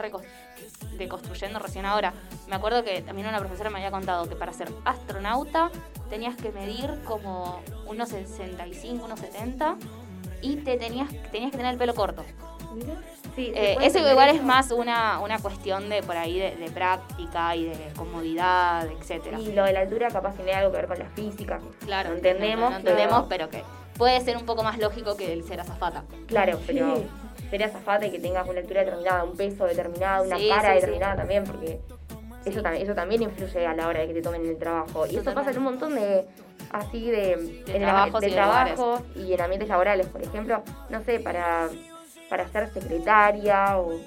[0.97, 2.13] deconstruyendo recién ahora.
[2.49, 5.71] Me acuerdo que también una profesora me había contado que para ser astronauta
[6.09, 9.77] tenías que medir como unos 65, unos 70
[10.43, 12.25] y te tenías, tenías que tener el pelo corto.
[12.75, 12.95] Mira.
[13.35, 17.55] Sí, Eh, eso igual es más una, una cuestión de por ahí de, de práctica
[17.55, 19.39] y de comodidad, etcétera.
[19.39, 21.61] Y lo de la altura capaz tiene algo que ver con la física.
[21.85, 23.63] Claro, Lo entendemos, no, no entendemos, pero- pero que
[23.97, 26.05] puede ser un poco más lógico que el ser azafata.
[26.27, 27.07] Claro, pero Sí.
[27.51, 30.75] sería azafata y que tengas una altura determinada, un peso determinado, una Sí, cara sí,
[30.77, 31.19] determinada sí.
[31.19, 31.81] también, porque.
[32.45, 35.07] Eso, también, eso también influye a la hora de que te tomen el trabajo.
[35.07, 36.25] Y eso pasa en un montón de
[36.71, 40.63] así de, en el- trabajos de y de trabajos y en ambientes laborales, por ejemplo,
[40.91, 41.69] no sé, para,
[42.29, 44.01] para ser secretaria o,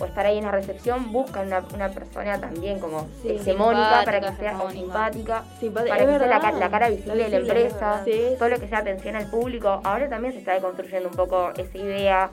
[0.00, 4.20] o estar ahí en la recepción, buscan una, una persona también como Sí, hegemónica para
[4.20, 5.44] que sea o simpática.
[5.60, 8.34] Simpática, para que sea la, cara visible de la empresa, Sí.
[8.38, 9.80] todo lo que sea atención al público.
[9.84, 12.30] Ahora también se está deconstruyendo un poco esa idea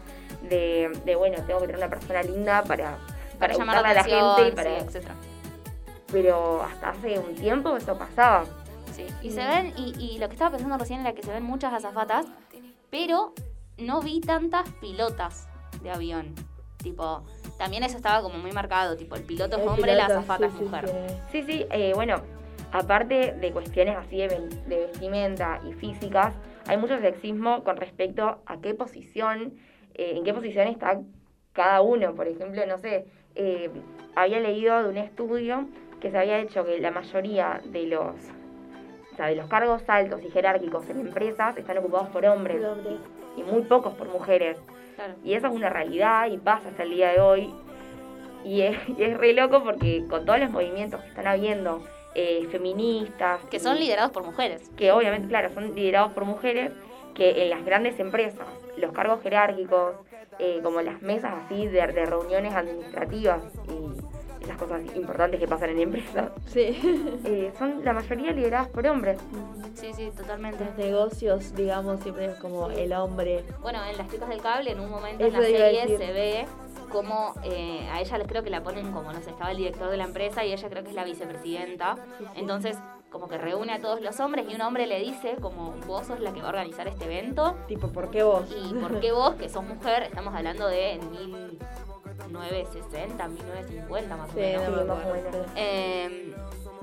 [0.50, 2.98] de, de, bueno, tengo que tener una persona linda para,
[3.40, 4.04] para, llamar gustarle a la
[4.36, 5.16] gente, y para, sí, etcétera.
[6.12, 8.46] Pero hasta hace un tiempo eso pasaba.
[8.94, 9.06] Sí.
[9.22, 11.74] Y se ven, y, y lo que estaba pensando recién era que se ven muchas
[11.74, 12.26] azafatas,
[12.90, 13.34] pero
[13.78, 15.48] no vi tantas pilotas
[15.82, 16.36] de avión.
[16.78, 17.24] Tipo,
[17.58, 20.54] también eso estaba como muy marcado, tipo, el piloto es hombre, la piloto, azafata es
[20.54, 20.90] sí, mujer.
[20.90, 21.16] sí.
[21.32, 22.22] Sí, sí, eh, bueno,
[22.72, 26.34] aparte de cuestiones así de vestimenta y físicas,
[26.68, 29.54] hay mucho sexismo con respecto a qué posición,
[29.94, 31.00] eh, en qué posición está
[31.54, 32.16] cada uno.
[32.16, 33.06] Por ejemplo, no sé,
[33.36, 33.70] eh,
[34.16, 35.68] había leído de un estudio
[36.02, 38.16] que se había hecho que la mayoría de los,
[39.14, 42.62] o sea, de los cargos altos y jerárquicos en empresas están ocupados por hombres
[43.38, 44.58] y muy pocos por mujeres.
[44.96, 45.14] Claro.
[45.24, 47.54] Y eso es una realidad y pasa hasta el día de hoy.
[48.44, 51.84] Y es, y es re loco porque con todos los movimientos que están habiendo,
[52.16, 54.70] eh, feministas, Que son liderados por mujeres.
[54.76, 56.72] que obviamente, claro, son liderados por mujeres,
[57.14, 58.48] que en las grandes empresas,
[58.78, 59.96] los cargos jerárquicos,
[60.40, 64.11] eh, como las mesas así de, de reuniones administrativas y
[64.42, 66.78] esas cosas importantes que pasan en empresas, Sí.
[67.26, 69.20] eh, son la mayoría lideradas por hombres.
[69.76, 70.64] Sí, sí, totalmente.
[70.66, 73.44] Los negocios, digamos, siempre es como el hombre.
[73.62, 76.46] Bueno, en las chicas del cable, en un momento Eso en la serie se ve
[76.92, 79.90] como eh, a ella les creo que la ponen como, no sé, estaba el director
[79.90, 81.96] de la empresa y ella creo que es la vicepresidenta.
[82.36, 82.78] Entonces,
[83.10, 86.20] como que reúne a todos los hombres y un hombre le dice, como, vos sos
[86.20, 87.56] la que va a organizar este evento.
[87.68, 88.46] Tipo, ¿por qué vos?
[88.56, 91.00] ¿Y por qué vos, que sos mujer, estamos hablando de
[92.32, 94.70] 1960, 1950 más o Sí, menos?
[94.70, 95.48] no Sí, más o menos.
[95.56, 96.36] Eh,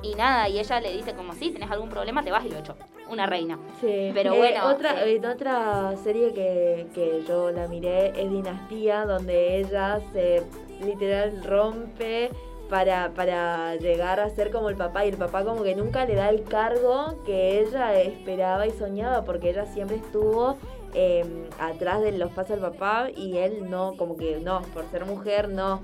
[0.03, 2.59] y nada, y ella le dice como, si tenés algún problema, te vas y lo
[2.59, 2.77] echo.
[3.11, 3.59] Una reina.
[3.81, 4.11] Sí.
[4.15, 5.21] Pero Eh, bueno, Otra, eh.
[5.27, 10.43] otra serie que, que yo la miré es Dinastía, donde ella se
[10.81, 12.31] literal rompe
[12.69, 15.05] para, para llegar a ser como el papá.
[15.07, 19.25] Y el papá como que nunca le da el cargo que ella esperaba y soñaba,
[19.25, 20.59] porque ella siempre estuvo
[20.95, 21.25] eh,
[21.59, 25.49] atrás de los pasos del papá y él no, como que no, por ser mujer
[25.49, 25.81] no.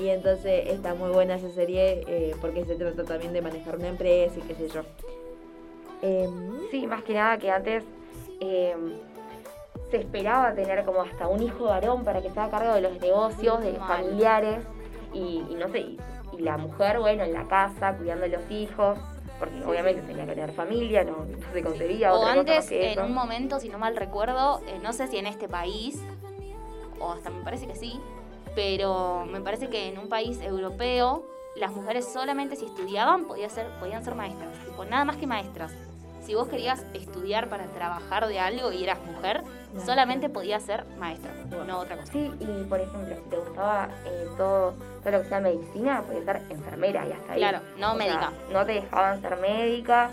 [0.00, 3.88] Y entonces está muy buena esa serie eh, porque se trata también de manejar una
[3.88, 4.82] empresa y qué sé yo.
[6.02, 7.84] Em, Sí, más que nada que antes
[8.40, 8.74] eh,
[9.90, 13.00] se esperaba tener como hasta un hijo varón para que se haga cargo de los
[13.00, 13.88] negocios, de los Mal.
[13.88, 14.58] familiares
[15.14, 15.98] y, y no sé, y,
[16.36, 18.98] y la mujer, bueno, en la casa, cuidando de los hijos,
[19.38, 23.00] porque obviamente tenía que tener familia, no, no se concebía O otra antes, que en
[23.00, 26.00] un momento, si no mal recuerdo, eh, no sé si en este país,
[27.00, 28.00] o hasta me parece que sí,
[28.54, 31.26] pero me parece que en un país europeo,
[31.56, 35.72] las mujeres solamente si estudiaban podía ser, podían ser maestras, tipo, nada más que maestras.
[36.26, 39.42] Si vos querías estudiar para trabajar de algo y eras mujer,
[39.84, 41.30] solamente podías ser maestra,
[41.66, 42.12] no otra cosa.
[42.12, 44.72] Sí, y por ejemplo, si te gustaba eh, todo,
[45.04, 47.38] todo lo que sea medicina, podías ser enfermera y hasta ahí.
[47.38, 48.32] Claro, no O sea, médica.
[48.52, 50.10] no te dejaban ser médica.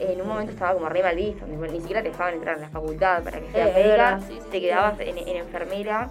[0.00, 2.62] En un momento estaba como re mal visto, ni, ni siquiera te dejaban entrar en
[2.62, 4.60] la facultad para que seas Eh, médica, verdad, sí, sí, te sí.
[4.62, 6.08] quedabas en, en enfermera.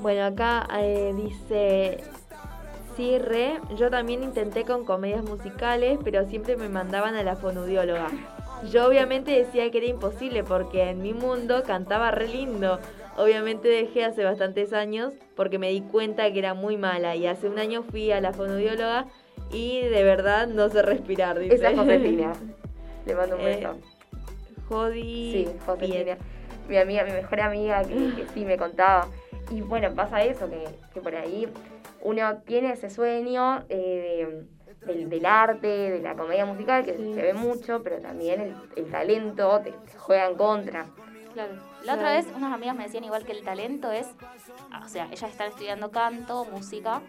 [0.00, 2.02] Bueno, acá eh, dice
[2.96, 8.08] Cirre, yo también intenté con comedias musicales, pero siempre me mandaban a la fonoaudióloga.
[8.72, 12.78] Yo obviamente decía que era imposible porque en mi mundo cantaba re lindo.
[13.18, 17.48] Obviamente dejé hace bastantes años porque me di cuenta que era muy mala y hace
[17.48, 19.06] un año fui a la fonoaudióloga
[19.52, 21.54] y de verdad no sé respirar, dice.
[21.56, 22.32] Esa es Josefina.
[23.06, 23.76] Le mando un Eh, beso.
[24.68, 26.16] Jodi Sí, Josefina.
[26.68, 29.06] Mi amiga, mi mejor amiga que, que sí me contaba.
[29.50, 31.46] Y bueno, pasa eso, que, que por ahí
[32.06, 34.46] uno tiene ese sueño eh,
[34.80, 37.14] de- del, del arte, de la comedia musical, que Sí.
[37.14, 40.86] se ve mucho, pero también el, el talento te, te juega en contra.
[41.34, 41.54] Claro.
[41.84, 44.06] La otra vez unas amigas me decían igual que el talento es,
[44.70, 47.02] ah, o sea, ellas están estudiando canto, música,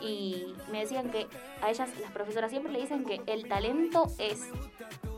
[0.00, 1.26] y me decían que
[1.62, 4.48] a ellas, las profesoras siempre le dicen que el talento es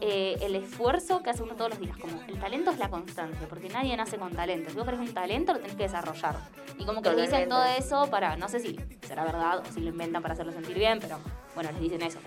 [0.00, 1.96] eh, el esfuerzo que hace uno todos los días.
[1.96, 4.70] Como el talento es la constancia, porque nadie nace con talento.
[4.70, 6.36] Si vos querés un talento, lo tenés que desarrollar.
[6.78, 9.80] Y como que les dicen todo eso para, no sé si será verdad o si
[9.80, 11.18] lo inventan para hacerlo sentir bien, pero
[11.54, 12.18] bueno, les dicen eso.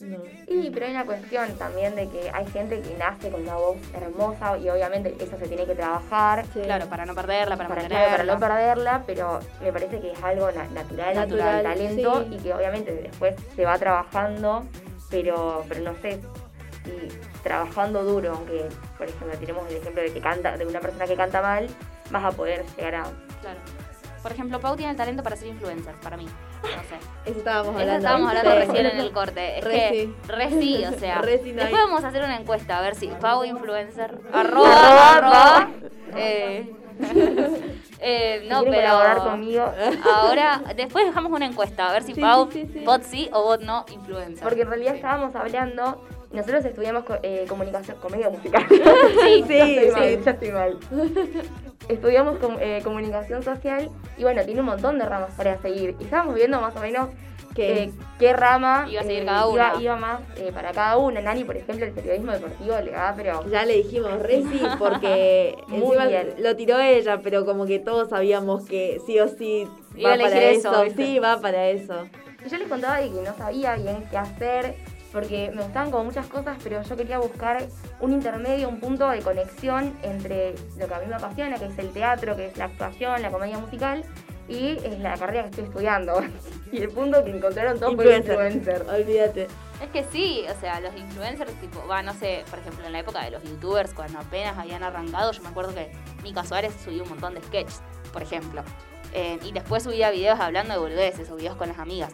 [0.00, 0.18] No.
[0.48, 3.76] Y pero hay una cuestión también de que hay gente que nace con una voz
[3.94, 6.44] hermosa y obviamente eso se tiene que trabajar.
[6.52, 6.60] Sí.
[6.62, 8.34] Claro, para no perderla, para, para, claro, para mantenerla.
[8.34, 12.34] no perderla, pero me parece que es algo na- natural, Natural, el talento sí.
[12.34, 14.64] y que obviamente después se va trabajando,
[15.10, 16.20] pero, pero no sé
[16.84, 17.08] si
[17.44, 18.66] trabajando duro, aunque
[18.98, 21.68] por ejemplo tenemos el ejemplo de que canta, de una persona que canta mal,
[22.10, 23.02] vas a poder llegar a
[23.40, 23.58] Claro.
[24.22, 26.26] Por ejemplo, Pau tiene el talento para ser influencer, para mí.
[26.26, 26.96] No sé.
[27.30, 27.98] Eso estábamos Eso hablando.
[27.98, 28.56] estábamos hablando Sí.
[28.66, 29.58] recién en el corte.
[29.58, 30.14] Es Re que, sí.
[30.28, 31.22] re sí, o sea.
[31.22, 34.18] Sí después vamos a hacer una encuesta a ver si Pau influencer.
[34.32, 35.68] Arroba, arroba.
[36.16, 36.72] eh,
[38.00, 38.74] eh, no, pero.
[38.76, 39.72] colaborar conmigo.
[40.14, 42.84] Ahora, después dejamos una encuesta a ver si Sí, Pau, sí, sí, sí.
[42.84, 44.44] bot sí o bot no, influencer.
[44.44, 48.64] Porque en realidad estábamos hablando, nosotros estudiamos eh, comunicación, comedia musical.
[48.68, 49.90] Sí, sí.
[49.92, 50.78] mal, ya estoy mal.
[51.88, 55.96] Estudiamos com- eh, comunicación social y bueno, tiene un montón de ramas para seguir.
[56.00, 57.08] Y estábamos viendo más o menos
[57.54, 57.82] ¿Qué?
[57.84, 59.82] eh, qué rama Iba a seguir eh, cada iba, una.
[59.82, 61.20] iba más eh, para cada una.
[61.20, 65.56] Nani, por ejemplo, el periodismo deportivo le da, pero Ya le dijimos re sí, porque
[65.68, 66.34] Muy encima bien.
[66.38, 70.14] lo tiró ella, pero como que todos sabíamos que sí o sí Iba va a
[70.14, 70.96] elegir para eso, eso.
[70.96, 72.06] Sí, va para eso.
[72.48, 74.74] yo les contaba de que no sabía bien qué hacer,
[75.12, 77.66] porque me gustaban como muchas cosas, pero yo quería buscar
[78.00, 81.78] un intermedio, un punto de conexión entre lo que a mí me apasiona, que es
[81.78, 84.04] el teatro, que es la actuación, la comedia musical,
[84.48, 86.20] y es la carrera que estoy estudiando.
[86.72, 88.82] y el punto que encontraron todos fue influencer.
[88.88, 89.48] Olvídate.
[89.82, 93.00] Es que sí, o sea, los influencers, tipo, va, no sé, por ejemplo, en la
[93.00, 95.90] época de los youtubers, cuando apenas habían arrancado, yo me acuerdo que
[96.22, 97.82] Mica Suárez subió un montón de sketches,
[98.12, 98.62] por ejemplo.
[99.14, 102.12] Eh, y después subía videos hablando de boludeces o videos con las amigas.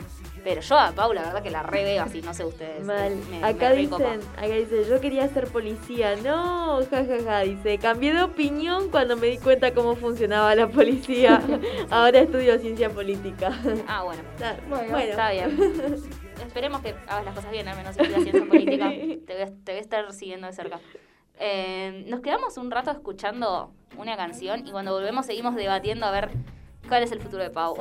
[0.48, 2.82] Pero yo a Paula, la verdad que la re veo así, no sé ustedes.
[2.82, 3.14] Mal.
[3.30, 6.16] me- acá dicen, acá dice, yo quería ser policía.
[6.16, 11.42] No, jajaja, dice, cambié de opinión cuando me di cuenta cómo funcionaba la policía.
[11.90, 13.52] Ahora estudio ciencia política.
[13.86, 14.22] Ah, bueno.
[14.36, 15.58] Está- Bueno, bueno, Está bien.
[16.46, 18.88] Esperemos que hagas las cosas bien, al menos si estudias ciencia política.
[18.88, 20.80] Te voy, a, te voy a estar siguiendo de cerca.
[21.38, 26.30] Eh, nos quedamos un rato escuchando una canción y cuando volvemos seguimos debatiendo a ver
[26.88, 27.76] cuál es el futuro de Pau.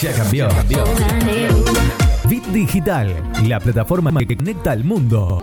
[0.00, 0.48] Ya cambió.
[2.28, 5.42] Bit Digital, la plataforma que conecta al mundo.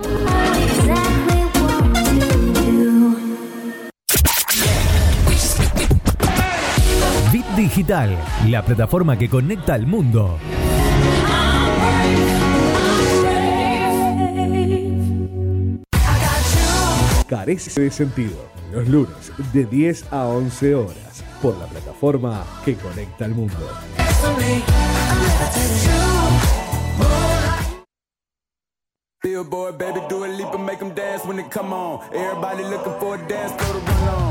[7.33, 10.37] Bit Digital, la plataforma que conecta al mundo.
[17.27, 18.55] Carece de sentido.
[18.71, 24.04] Los lunes de 10 a 11 horas por la plataforma que conecta al mundo.
[29.21, 31.99] Billboard, baby, do a leap and make them dance when they come on.
[32.13, 34.25] Everybody looking for a dance floor to run on.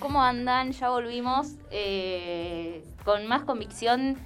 [0.00, 0.72] ¿Cómo andan?
[0.72, 4.18] Ya volvimos eh, con más convicción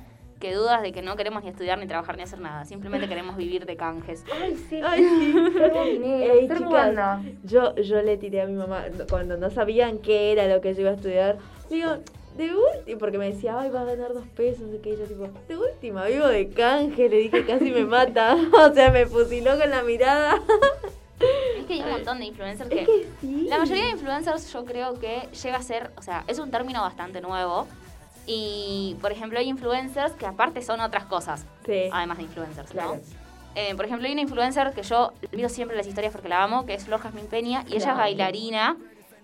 [0.45, 2.67] que dudas de que no queremos ni estudiar, ni trabajar, ni hacer nada.
[2.67, 4.25] Simplemente queremos vivir de canjes.
[4.43, 4.79] Ay, sí.
[4.85, 5.35] Ay, sí.
[6.05, 10.61] Ey, chicas, yo, yo le tiré a mi mamá cuando no sabían qué era lo
[10.61, 11.39] que yo iba a estudiar.
[11.71, 11.97] Digo,
[12.37, 15.31] de última, porque me decía, ay, va a ganar dos pesos, de que yo tipo,
[15.49, 18.37] de última, vivo de canje, le dije, casi me mata.
[18.53, 20.43] o sea, me fusiló con la mirada.
[21.57, 22.83] Es que hay un montón de influencers que...
[22.83, 23.47] es que sí.
[23.49, 26.83] La mayoría de influencers yo creo que llega a ser, o sea, es un término
[26.83, 27.67] bastante nuevo.
[28.27, 31.89] Y, por ejemplo, hay influencers que aparte son otras cosas, Sí.
[31.93, 32.95] además de influencers, Claro.
[32.97, 33.01] ¿no?
[33.57, 36.67] Eh, por ejemplo, hay una influencer que yo miro siempre las historias porque la amo,
[36.67, 38.77] que es Flor Jazmín Peña, y ella es bailarina,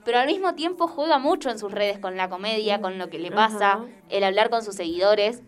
[0.04, 3.18] pero al mismo tiempo juega mucho en sus redes con la comedia, con lo que
[3.18, 3.84] le pasa, Ajá.
[4.08, 5.42] el hablar con sus seguidores.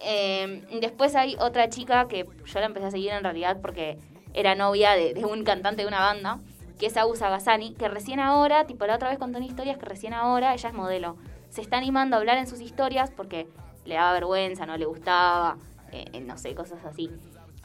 [0.00, 3.98] Eh, después hay otra chica que yo la empecé a seguir en realidad porque
[4.34, 6.38] era novia de, de un cantante de una banda,
[6.78, 9.78] que es Agus Agassani, que recién ahora, tipo la otra vez contó una historia, es
[9.78, 11.16] que recién ahora ella es modelo.
[11.58, 13.48] Se está animando a hablar en sus historias porque
[13.84, 15.56] le daba vergüenza, no le gustaba,
[15.90, 17.10] eh, eh, no sé, cosas así.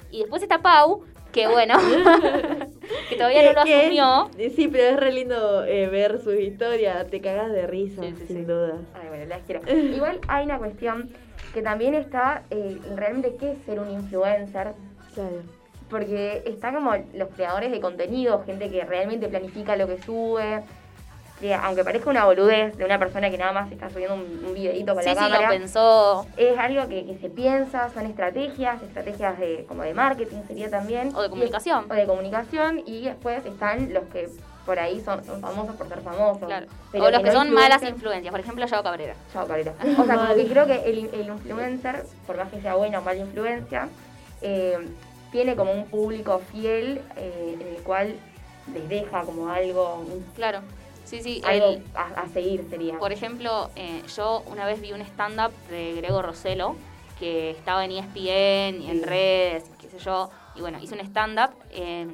[0.09, 1.75] Y después está Pau, que bueno,
[3.09, 4.31] que todavía no lo asumió.
[4.55, 8.25] Sí, pero es re lindo eh, ver sus historias, te cagas de risa, Sí, sí,
[8.25, 8.45] sin sí.
[8.45, 8.79] duda.
[8.95, 9.61] Ay, bueno, las quiero.
[9.71, 11.11] Igual hay una cuestión
[11.53, 14.73] que también está eh, realmente qué es ser un influencer.
[15.13, 15.43] Claro.
[15.87, 20.63] Porque está como los creadores de contenido, gente que realmente planifica lo que sube,
[21.43, 24.53] que aunque parezca una boludez de una persona que nada más está subiendo un, un
[24.53, 26.25] videito Sí, la sí, cámara, lo pensó.
[26.37, 31.13] es algo que, que se piensa, son estrategias, estrategias de como de marketing sería también.
[31.13, 31.85] O de Y- comunicación.
[31.91, 34.29] o de comunicación y después están los que
[34.65, 36.47] por ahí son, son famosos por ser famosos.
[36.47, 36.67] Claro.
[36.93, 38.31] pero o los que no son malas influencias.
[38.31, 39.13] Por ejemplo, Yao Cabrera.
[39.33, 39.73] Chao, Cabrera.
[39.97, 43.01] O sea, como que creo que el, el influencer, por más que sea buena o
[43.01, 43.89] mala influencia,
[44.41, 44.77] eh,
[45.33, 48.15] tiene como un público fiel eh, en el cual
[48.73, 50.05] les deja como algo,
[50.37, 50.59] Claro.
[51.18, 51.41] Sí, sí.
[51.45, 52.97] algo el- a, a seguir sería.
[52.99, 56.76] por ejemplo, eh, yo una vez vi un stand-up de Grego Roselo
[57.20, 60.30] que estaba en ESPN y en redes, qué sé yo.
[60.55, 62.07] Y bueno, hizo un stand-up eh,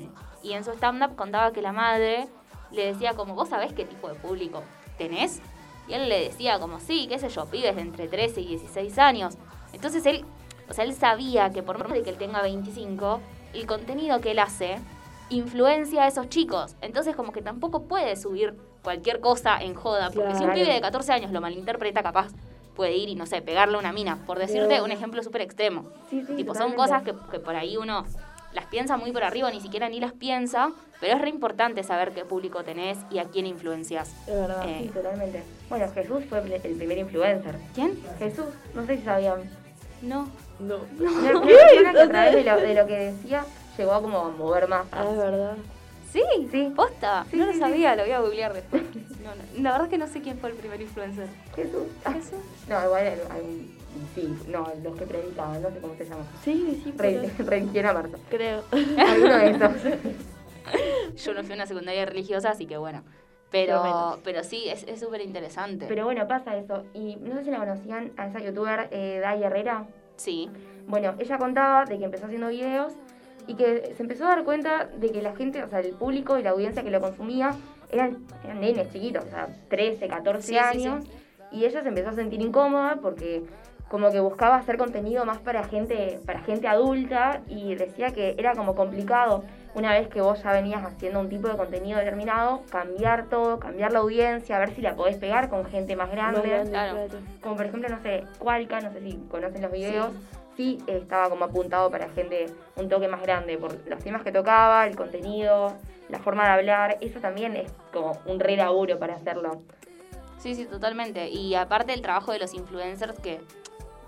[0.44, 2.28] y en su stand-up contaba que la madre
[2.72, 4.64] le decía como, ¿vos sabés qué tipo de público
[4.98, 5.42] tenés?
[5.88, 9.00] Y él le decía como, sí, qué sé yo, pibes de entre 13 y 16
[9.00, 9.38] años.
[9.74, 10.26] Entonces él,
[10.70, 13.22] o sea, él sabía que por más de que él tenga 25,
[13.54, 14.78] el contenido que él hace
[15.30, 16.76] influencia a esos chicos.
[16.82, 20.82] Entonces como que tampoco puede subir cualquier cosa en joda, porque si un pibe de
[20.82, 22.28] 14 años lo malinterpreta, capaz
[22.76, 24.18] puede ir y, no sé, pegarle a una mina.
[24.26, 25.86] Por decirte Pero- un ejemplo súper extremo.
[26.10, 28.06] Sí, sí, tipo, son cosas que, que por ahí uno
[28.54, 32.12] las piensa muy por arriba, ni siquiera ni las piensa, pero es re importante saber
[32.14, 34.10] qué público tenés y a quién influencias.
[34.28, 34.64] Es verdad.
[34.68, 35.44] Eh, Sí, totalmente.
[35.70, 37.56] Bueno, Jesús fue el primer influencer.
[37.76, 38.00] ¿Quién?
[38.18, 39.42] Jesús, no sé si sabían.
[40.02, 40.28] No.
[40.60, 40.78] No.
[41.00, 43.46] Una persona que a través de lo, de lo que decía
[43.78, 44.86] llegó a como a mover más.
[44.92, 45.56] Ah, es verdad.
[46.12, 46.22] ¿Sí?
[46.52, 46.74] Sí.
[46.76, 47.26] ¿Posta?
[47.30, 47.60] Sí, no sí, lo sí.
[47.60, 48.82] sabía, lo voy a googlear después.
[49.24, 51.28] No, no, la verdad es que no sé quién fue el primer influencer.
[51.56, 51.84] Jesús.
[52.06, 52.40] Ah, ¿Jesús?
[52.68, 53.76] No, igual hay-
[54.16, 56.24] sí, no, los que predicaban, no sé cómo se llama.
[56.44, 57.30] Sí, sí, Re,
[57.72, 58.18] pero Marta.
[58.30, 58.64] creo.
[58.72, 59.72] Alguno de esos.
[61.26, 63.04] Yo no fui a una secundaria religiosa, así que bueno.
[63.52, 65.86] Pero, pero sí, es es súper interesante.
[65.88, 66.84] Pero bueno, pasa eso.
[66.94, 69.88] Y no sé si la conocían a esa youtuber, eh, Dai Herrera.
[70.18, 70.50] Sí.
[70.88, 72.94] Bueno, ella contaba de que empezó haciendo videos
[73.48, 76.38] y que se empezó a dar cuenta de que la gente, o sea, el público
[76.38, 77.52] y la audiencia que lo consumía
[77.92, 81.06] eran, eran nenes chiquitos, o sea, 13, 14 Sí, sí, años.
[81.52, 83.44] Y ella se empezó a sentir incómoda porque
[83.90, 88.54] como que buscaba hacer contenido más para gente, para gente adulta y decía que era
[88.54, 93.26] como complicado una vez que vos ya venías haciendo un tipo de contenido determinado, cambiar
[93.30, 96.64] todo, cambiar la audiencia, a ver si la podés pegar con gente más grande.
[96.70, 97.08] Claro.
[97.42, 100.20] Como por ejemplo, no sé, Cualca, no sé si conocen los videos, sí,
[100.88, 104.96] estaba como apuntado para gente un toque más grande por los temas que tocaba, el
[104.96, 105.74] contenido,
[106.10, 109.62] la forma de hablar, eso también es como un re laburo para hacerlo.
[110.38, 111.30] Sí, sí, totalmente.
[111.30, 113.40] Y aparte el trabajo de los influencers que,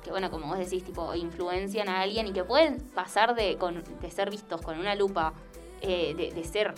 [0.03, 3.57] que bueno, como vos decís, tipo, influencian a alguien y que pueden pasar de,
[4.01, 5.33] de ser vistos con una lupa,
[5.81, 6.73] eh, de ser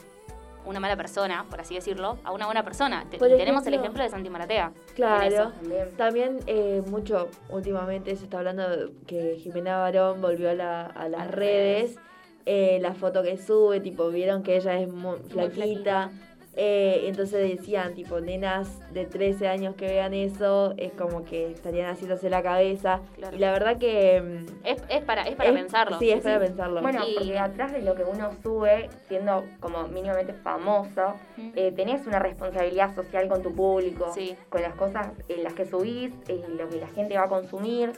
[0.66, 3.06] una mala persona, por así decirlo, a una buena persona.
[3.10, 4.72] Te- tenemos el ejemplo- de Santi Maratea.
[4.96, 5.52] Claro.
[5.52, 5.90] También.
[5.98, 11.08] También eh, mucho últimamente se está hablando de que Jimena Barón volvió a, la- a
[11.10, 11.98] las las redes.
[12.46, 16.12] Eh, la foto que sube, tipo, vieron que ella es muy flaquita.
[16.56, 21.90] Eh, entonces decían, tipo, nenas de 13 años que vean eso, es como que estarían
[21.90, 23.02] haciéndose la cabeza.
[23.16, 23.36] Claro.
[23.36, 24.22] Y la verdad que...
[24.22, 25.98] mm, Es, es para, es para es- pensarlo.
[25.98, 26.82] Sí, es para pensarlo.
[26.84, 31.50] Bueno, Y- porque atrás de lo que uno sube, siendo como mínimamente famoso, Mm.
[31.56, 34.36] eh, tenés una responsabilidad social con tu público, Sí.
[34.50, 37.94] con las cosas en las que subís, en lo que la gente va a consumir.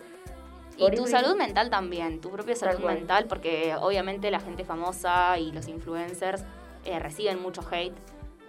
[0.77, 2.95] Y tu salud mental también, tu propia salud Tal cual.
[2.95, 6.43] mental, porque obviamente la gente famosa y los influencers
[6.85, 7.95] eh, reciben mucho hate.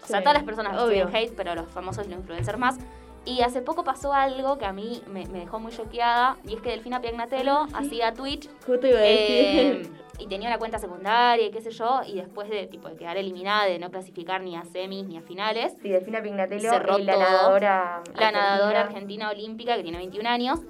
[0.07, 1.05] O sea, todas las personas obvio.
[1.07, 2.79] reciben hate, pero los famosos y los influencers más.
[3.25, 6.61] Y hace poco pasó algo que a mí me, me dejó muy choqueada, y es
[6.61, 9.93] que Delfina Piagnatello hacía Twitch Justo iba a eh, decir.
[10.21, 13.17] y tenía una cuenta secundaria y qué sé yo, y después de, tipo, de quedar
[13.17, 17.03] eliminada, de no clasificar ni a semis ni a finales, Sí, Delfina Pignatello, Cerró eh,
[17.03, 17.23] la todo.
[17.25, 18.03] nadadora.
[18.15, 19.27] la nadadora argentina.
[19.27, 20.61] argentina olímpica que tiene 21 años,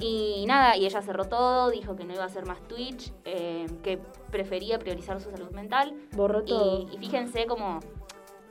[0.00, 3.66] y nada, y ella cerró todo, dijo que no iba a hacer más Twitch, eh,
[3.84, 4.00] que
[4.32, 5.94] prefería priorizar su salud mental.
[6.12, 6.88] Borró todo.
[6.90, 7.78] Y, y fíjense como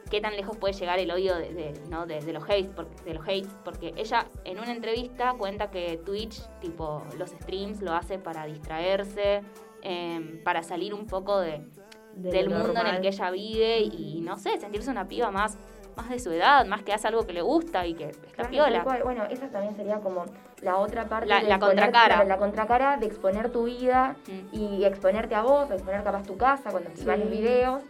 [0.10, 2.06] qué tan lejos puede llegar el odio de, de- ¿no?
[2.06, 5.98] de, de los hates, porque, de los hates, porque ella en una entrevista cuenta que
[6.06, 9.42] Twitch, tipo los streams, lo hace para distraerse,
[9.82, 11.66] em, para salir un poco de,
[12.16, 15.58] De del mundo en el que ella vive y no sé, sentirse una piba más,
[15.96, 18.50] más de su edad, más que hace algo que le gusta y que está Claro,
[18.50, 18.84] piola.
[19.04, 20.26] Bueno, esa también sería como
[20.62, 21.28] la otra parte.
[21.28, 22.24] La- de la exponer- contracara.
[22.24, 24.56] La contracara de exponer tu vida Mm.
[24.56, 27.22] y exponerte a vos, exponer capaz tu casa cuando filmas Sí.
[27.24, 27.84] los videos.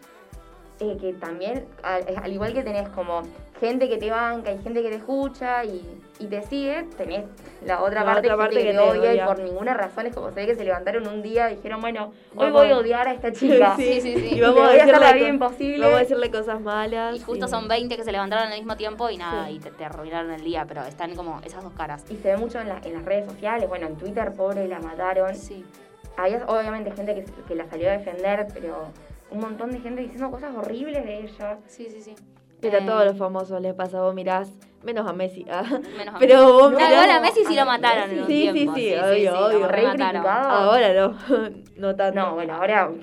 [0.79, 3.21] Eh, que también, al, al igual que tenés como
[3.59, 7.25] gente que te banca y gente que te escucha y, y te sigue, tenés
[7.65, 9.73] la otra La parte, otra gente parte que, que te te odia y por ninguna
[9.73, 12.71] razón es como se ve que se levantaron un día y dijeron, bueno, hoy voy
[12.71, 13.75] a odiar a esta chica.
[13.77, 14.35] Sí, sí, sí.
[14.35, 15.79] Y vamos voy a hacer la vida imposible.
[15.81, 17.15] Vamos a decirle cosas malas.
[17.17, 19.55] Y justo y- son 20 que se levantaron al mismo tiempo y nada, Sí.
[19.55, 22.05] y te, te arruinaron el día, pero están como esas dos caras.
[22.09, 24.79] Y se ve mucho en, la- en las redes sociales, bueno, en Twitter, pobre, la
[24.79, 25.35] mataron.
[25.35, 25.65] Sí.
[26.15, 28.87] Había obviamente gente que, que la salió a defender, pero
[29.31, 31.59] un montón de gente diciendo cosas horribles de ella.
[31.67, 32.15] Sí, sí, sí.
[32.61, 34.51] Pero a todos los famosos les pasa, vos mirás,
[34.83, 35.45] menos a Messi.
[35.49, 35.63] ah.
[35.97, 36.51] Menos a Pero Messi.
[36.51, 36.91] vos No, mirás.
[36.91, 38.95] igual a Messi sí lo mataron en un Sí, sí, sí, Sí, sí,
[39.27, 39.67] obvio, obvio.
[39.67, 40.25] re mataron.
[40.27, 41.15] Ahora no,
[41.77, 42.19] no tanto.
[42.19, 42.89] No, bueno, ahora.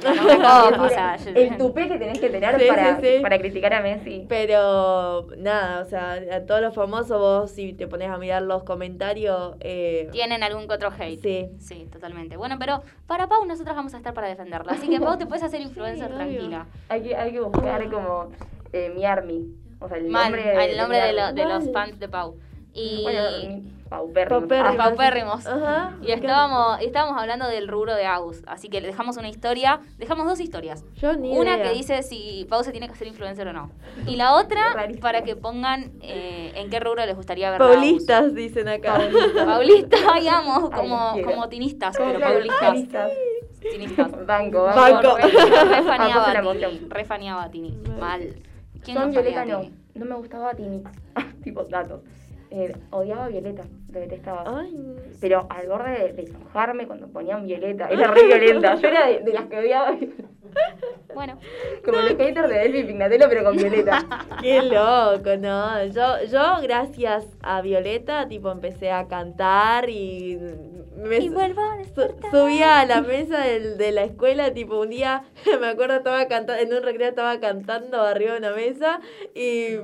[0.76, 3.22] No, o sea, yo- el tupé que tenés que tener Sí, para, sí, sí.
[3.22, 4.26] para criticar a Messi.
[4.28, 8.62] Pero nada, o sea, a todos los famosos vos si te pones a mirar los
[8.64, 11.20] comentarios, eh, Tienen algún que otro hate.
[11.22, 11.48] Sí.
[11.58, 12.36] Sí, totalmente.
[12.36, 14.72] Bueno, pero para Pau nosotros vamos a estar para defenderla.
[14.72, 16.66] Así que Pau te puedes hacer influencer tranquila.
[16.88, 18.30] Hay que, hay que buscar como
[18.76, 19.46] eh, mi army.
[19.80, 22.36] O sea, el Mal, nombre, el nombre de, mi lo- de los fans de Pau.
[22.72, 24.40] Y Bueno, mi paupérrimo.
[24.40, 24.68] Paupérrimo.
[24.68, 25.46] Ah, paupérrimos.
[25.46, 25.96] Ajá.
[26.02, 28.42] Y estábamos, estábamos hablando del rubro de Agus.
[28.46, 29.80] Así que le dejamos una historia.
[29.96, 30.84] Dejamos dos historias.
[30.94, 31.62] yo ni Una idea.
[31.70, 33.70] que dice si Pau se tiene que hacer influencer o no.
[34.06, 37.76] Y la otra para que pongan eh, en qué rubro les gustaría ver a Agus.
[37.76, 38.98] Paulistas dicen acá.
[39.44, 42.74] Paulistas, ay, amo, Ay, como, como tinistas, Como pero claro, paulistas.
[42.74, 43.10] listas.
[43.60, 44.26] Tinistas.
[44.26, 45.16] Banco, Banco.
[45.16, 46.64] Re, re Apoyo faneaba la a Tini.
[46.64, 46.90] emoción.
[46.90, 47.78] Re faneaba Tini.
[47.98, 48.34] Mal.
[48.86, 49.60] ¿Quién Yo en no Violeta no.
[49.60, 49.74] Tini?
[49.96, 50.82] No me gustaba Tini.
[51.42, 52.02] tipo datos.
[52.50, 54.44] Eh, odiaba a Violeta, lo detestaba.
[54.60, 57.88] Ay, Pero al borde de, de enojarme cuando ponían Violeta.
[57.88, 58.76] Era re violenta.
[58.76, 60.24] Yo era de, de las que odiaba a Violeta.
[61.14, 61.38] Bueno,
[61.84, 64.04] Como los haters de Delphi y Pignatello, pero con Violeta.
[64.42, 65.84] qué loco, no.
[65.86, 70.38] Yo, yo gracias a Violeta, tipo, empecé a cantar y
[70.96, 72.30] me y vuelvo a despertar.
[72.30, 75.24] subía a la mesa del- de la escuela, tipo, un día,
[75.60, 79.00] me acuerdo, estaba cantando, en un recreo estaba cantando arriba de una mesa
[79.34, 79.76] y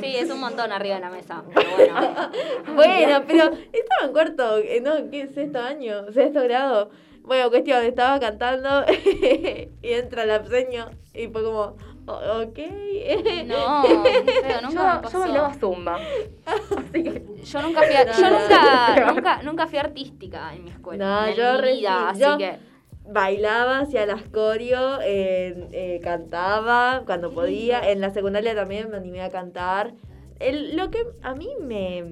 [0.00, 1.42] Sí, es un montón arriba de la mesa.
[1.54, 1.94] Pero bueno.
[2.74, 5.26] Bueno, pero estaba en cuarto, eh, no, ¿qué?
[5.28, 6.90] Sexto año, sexto grado.
[7.22, 8.84] Bueno, cuestión, estaba cantando
[9.82, 12.58] y entra el abseño y fue como, "O- ok.
[13.46, 13.82] No,
[14.24, 15.12] qué feo, nunca me Yo, pasó.
[15.12, 15.98] yo bailaba zumba.
[16.46, 17.22] Así que.
[17.44, 19.14] Yo nunca fui, a- yo No, nunca, no.
[19.14, 21.04] nunca, nunca fui artística en mi escuela.
[21.22, 22.72] No, en yo mi re vida, sí, así yo- que
[23.04, 27.90] Bailaba, hacía las coreo, eh, eh, cantaba cuando podía.
[27.90, 29.94] En la secundaria también me animé a cantar.
[30.38, 32.04] El- lo que a mí me,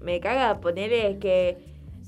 [0.00, 1.58] me caga poner es que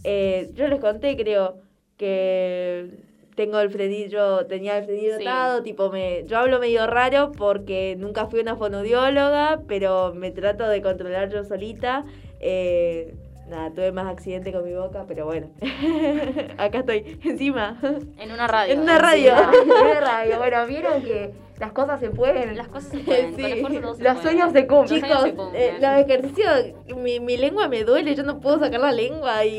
[0.03, 1.59] eh, yo les conté, creo,
[1.97, 2.91] que
[3.35, 5.27] tengo el frenillo, tenía el frenillo Sí.
[5.27, 10.69] atado, tipo me, yo hablo medio raro porque nunca fui una fonodióloga, pero me trato
[10.69, 12.05] de controlar yo solita.
[12.41, 13.13] Eh,
[13.49, 15.49] nada, tuve más accidente con mi boca, pero bueno,
[16.59, 17.79] acá estoy, encima.
[18.19, 18.73] en una radio.
[18.75, 19.33] En una radio.
[19.63, 20.39] En una radio.
[20.39, 22.57] Bueno, vieron que las cosas se pueden.
[22.57, 23.43] Las cosas se pueden, Sí.
[23.43, 24.23] con esfuerzo todo se Los puede.
[24.25, 25.03] sueños se cumplen.
[25.03, 25.63] Chicos, Chicos, se cumplen.
[25.63, 26.51] eh, los ejercicios,
[26.97, 29.55] mi, mi lengua me duele, yo no puedo sacar la lengua y,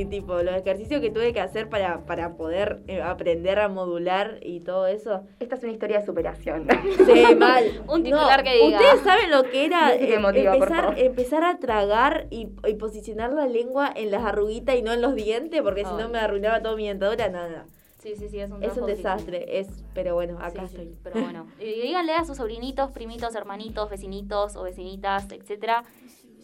[0.00, 4.38] y, tipo los ejercicios que tuve que hacer para, para poder eh, aprender a modular
[4.42, 5.22] y todo eso.
[5.40, 6.66] Esta es una historia de superación.
[7.06, 7.64] Sí, mal.
[7.88, 8.78] Un titular que diga.
[8.78, 13.32] Ustedes saben lo que era eh, emotiva, por empezar, empezar a tragar y, y posicionar
[13.32, 15.96] la lengua en las arruguitas y no en los dientes, porque si Ay.
[16.02, 17.64] no me arruinaba toda mi dentadura, nada.
[17.98, 18.96] Sí, sí, sí, es un Es un difícil.
[18.96, 20.86] desastre, es, pero bueno, acá Sí, estoy.
[20.86, 21.46] sí, pero bueno.
[21.60, 25.82] Y díganle a sus sobrinitos, primitos, hermanitos, vecinitos o vecinitas, etcétera,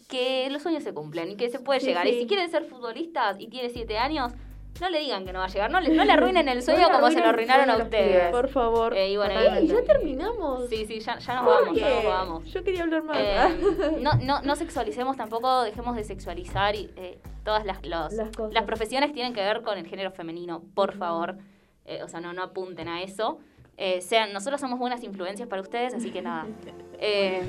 [0.09, 2.05] que los sueños se cumplen y que se puede llegar.
[2.07, 4.33] Y si quieren ser futbolistas y tiene siete años,
[4.81, 5.71] no le digan que no va a llegar.
[5.71, 8.31] No le, no le arruinen el sueño como se lo arruinaron a ustedes.
[8.31, 8.95] Por favor.
[8.95, 10.69] Eh, y bueno, ya terminamos.
[10.69, 12.45] Sí, sí, ya, ya nos ¿Por vamos, ya nos vamos.
[12.51, 13.17] Yo quería hablar más.
[13.19, 18.29] Eh, no, no, no sexualicemos tampoco, dejemos de sexualizar y, eh, todas las, los- Las
[18.35, 18.53] cosas.
[18.53, 21.37] las profesiones tienen que ver con el género femenino, por favor.
[21.85, 23.39] Eh, o sea, no, no apunten a eso.
[23.77, 26.45] Eh, sean, nosotros somos buenas influencias para ustedes, así que nada.
[26.97, 27.45] Eh,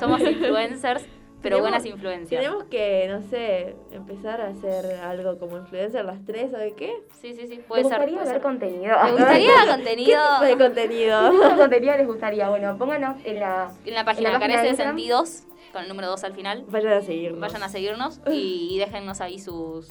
[0.00, 1.04] somos influencers,
[1.42, 2.40] pero Tenemos- buenas influencias.
[2.40, 6.94] Tenemos que, no sé, empezar a hacer algo como influencer las tres o de qué.
[7.20, 7.92] Sí, sí, sí, Me puede ser.
[7.92, 8.94] gustaría puede ver contenido.
[9.04, 11.20] ¿Te gustaría ¿Qué contenido tipo de contenido?
[11.30, 12.48] ¿Qué tipo de contenido les gustaría?
[12.48, 14.88] Bueno, pónganos en la, en la página en la página Carece de de.
[14.88, 16.64] Sentidos, con el número 2 al final?
[16.68, 17.40] Vayan a seguirnos.
[17.40, 19.88] Vayan a seguirnos y déjennos ahí sus,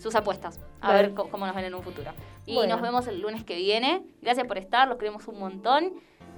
[0.00, 0.60] sus apuestas.
[0.80, 1.02] A Vale.
[1.08, 2.10] ver cómo nos ven en un futuro.
[2.46, 2.74] Y Bueno.
[2.74, 4.02] nos vemos el lunes que viene.
[4.22, 5.92] Gracias por estar, los queremos un montón.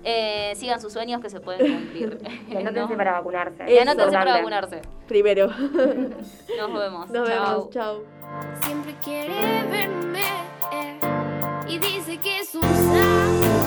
[0.04, 2.18] Eh, sigan sus sueños que se pueden cumplir.
[2.50, 2.96] Y anótense ¿No?
[2.96, 3.72] para vacunarse.
[3.72, 4.82] Y anótense para vacunarse.
[5.06, 5.46] Primero.
[6.58, 7.10] Nos vemos.
[7.10, 7.48] Nos Chao.
[7.50, 7.70] vemos.
[7.70, 8.02] Chao.
[8.64, 9.34] Siempre quiere
[9.70, 10.22] verme
[10.72, 10.98] eh,
[11.68, 13.61] y dice que es un.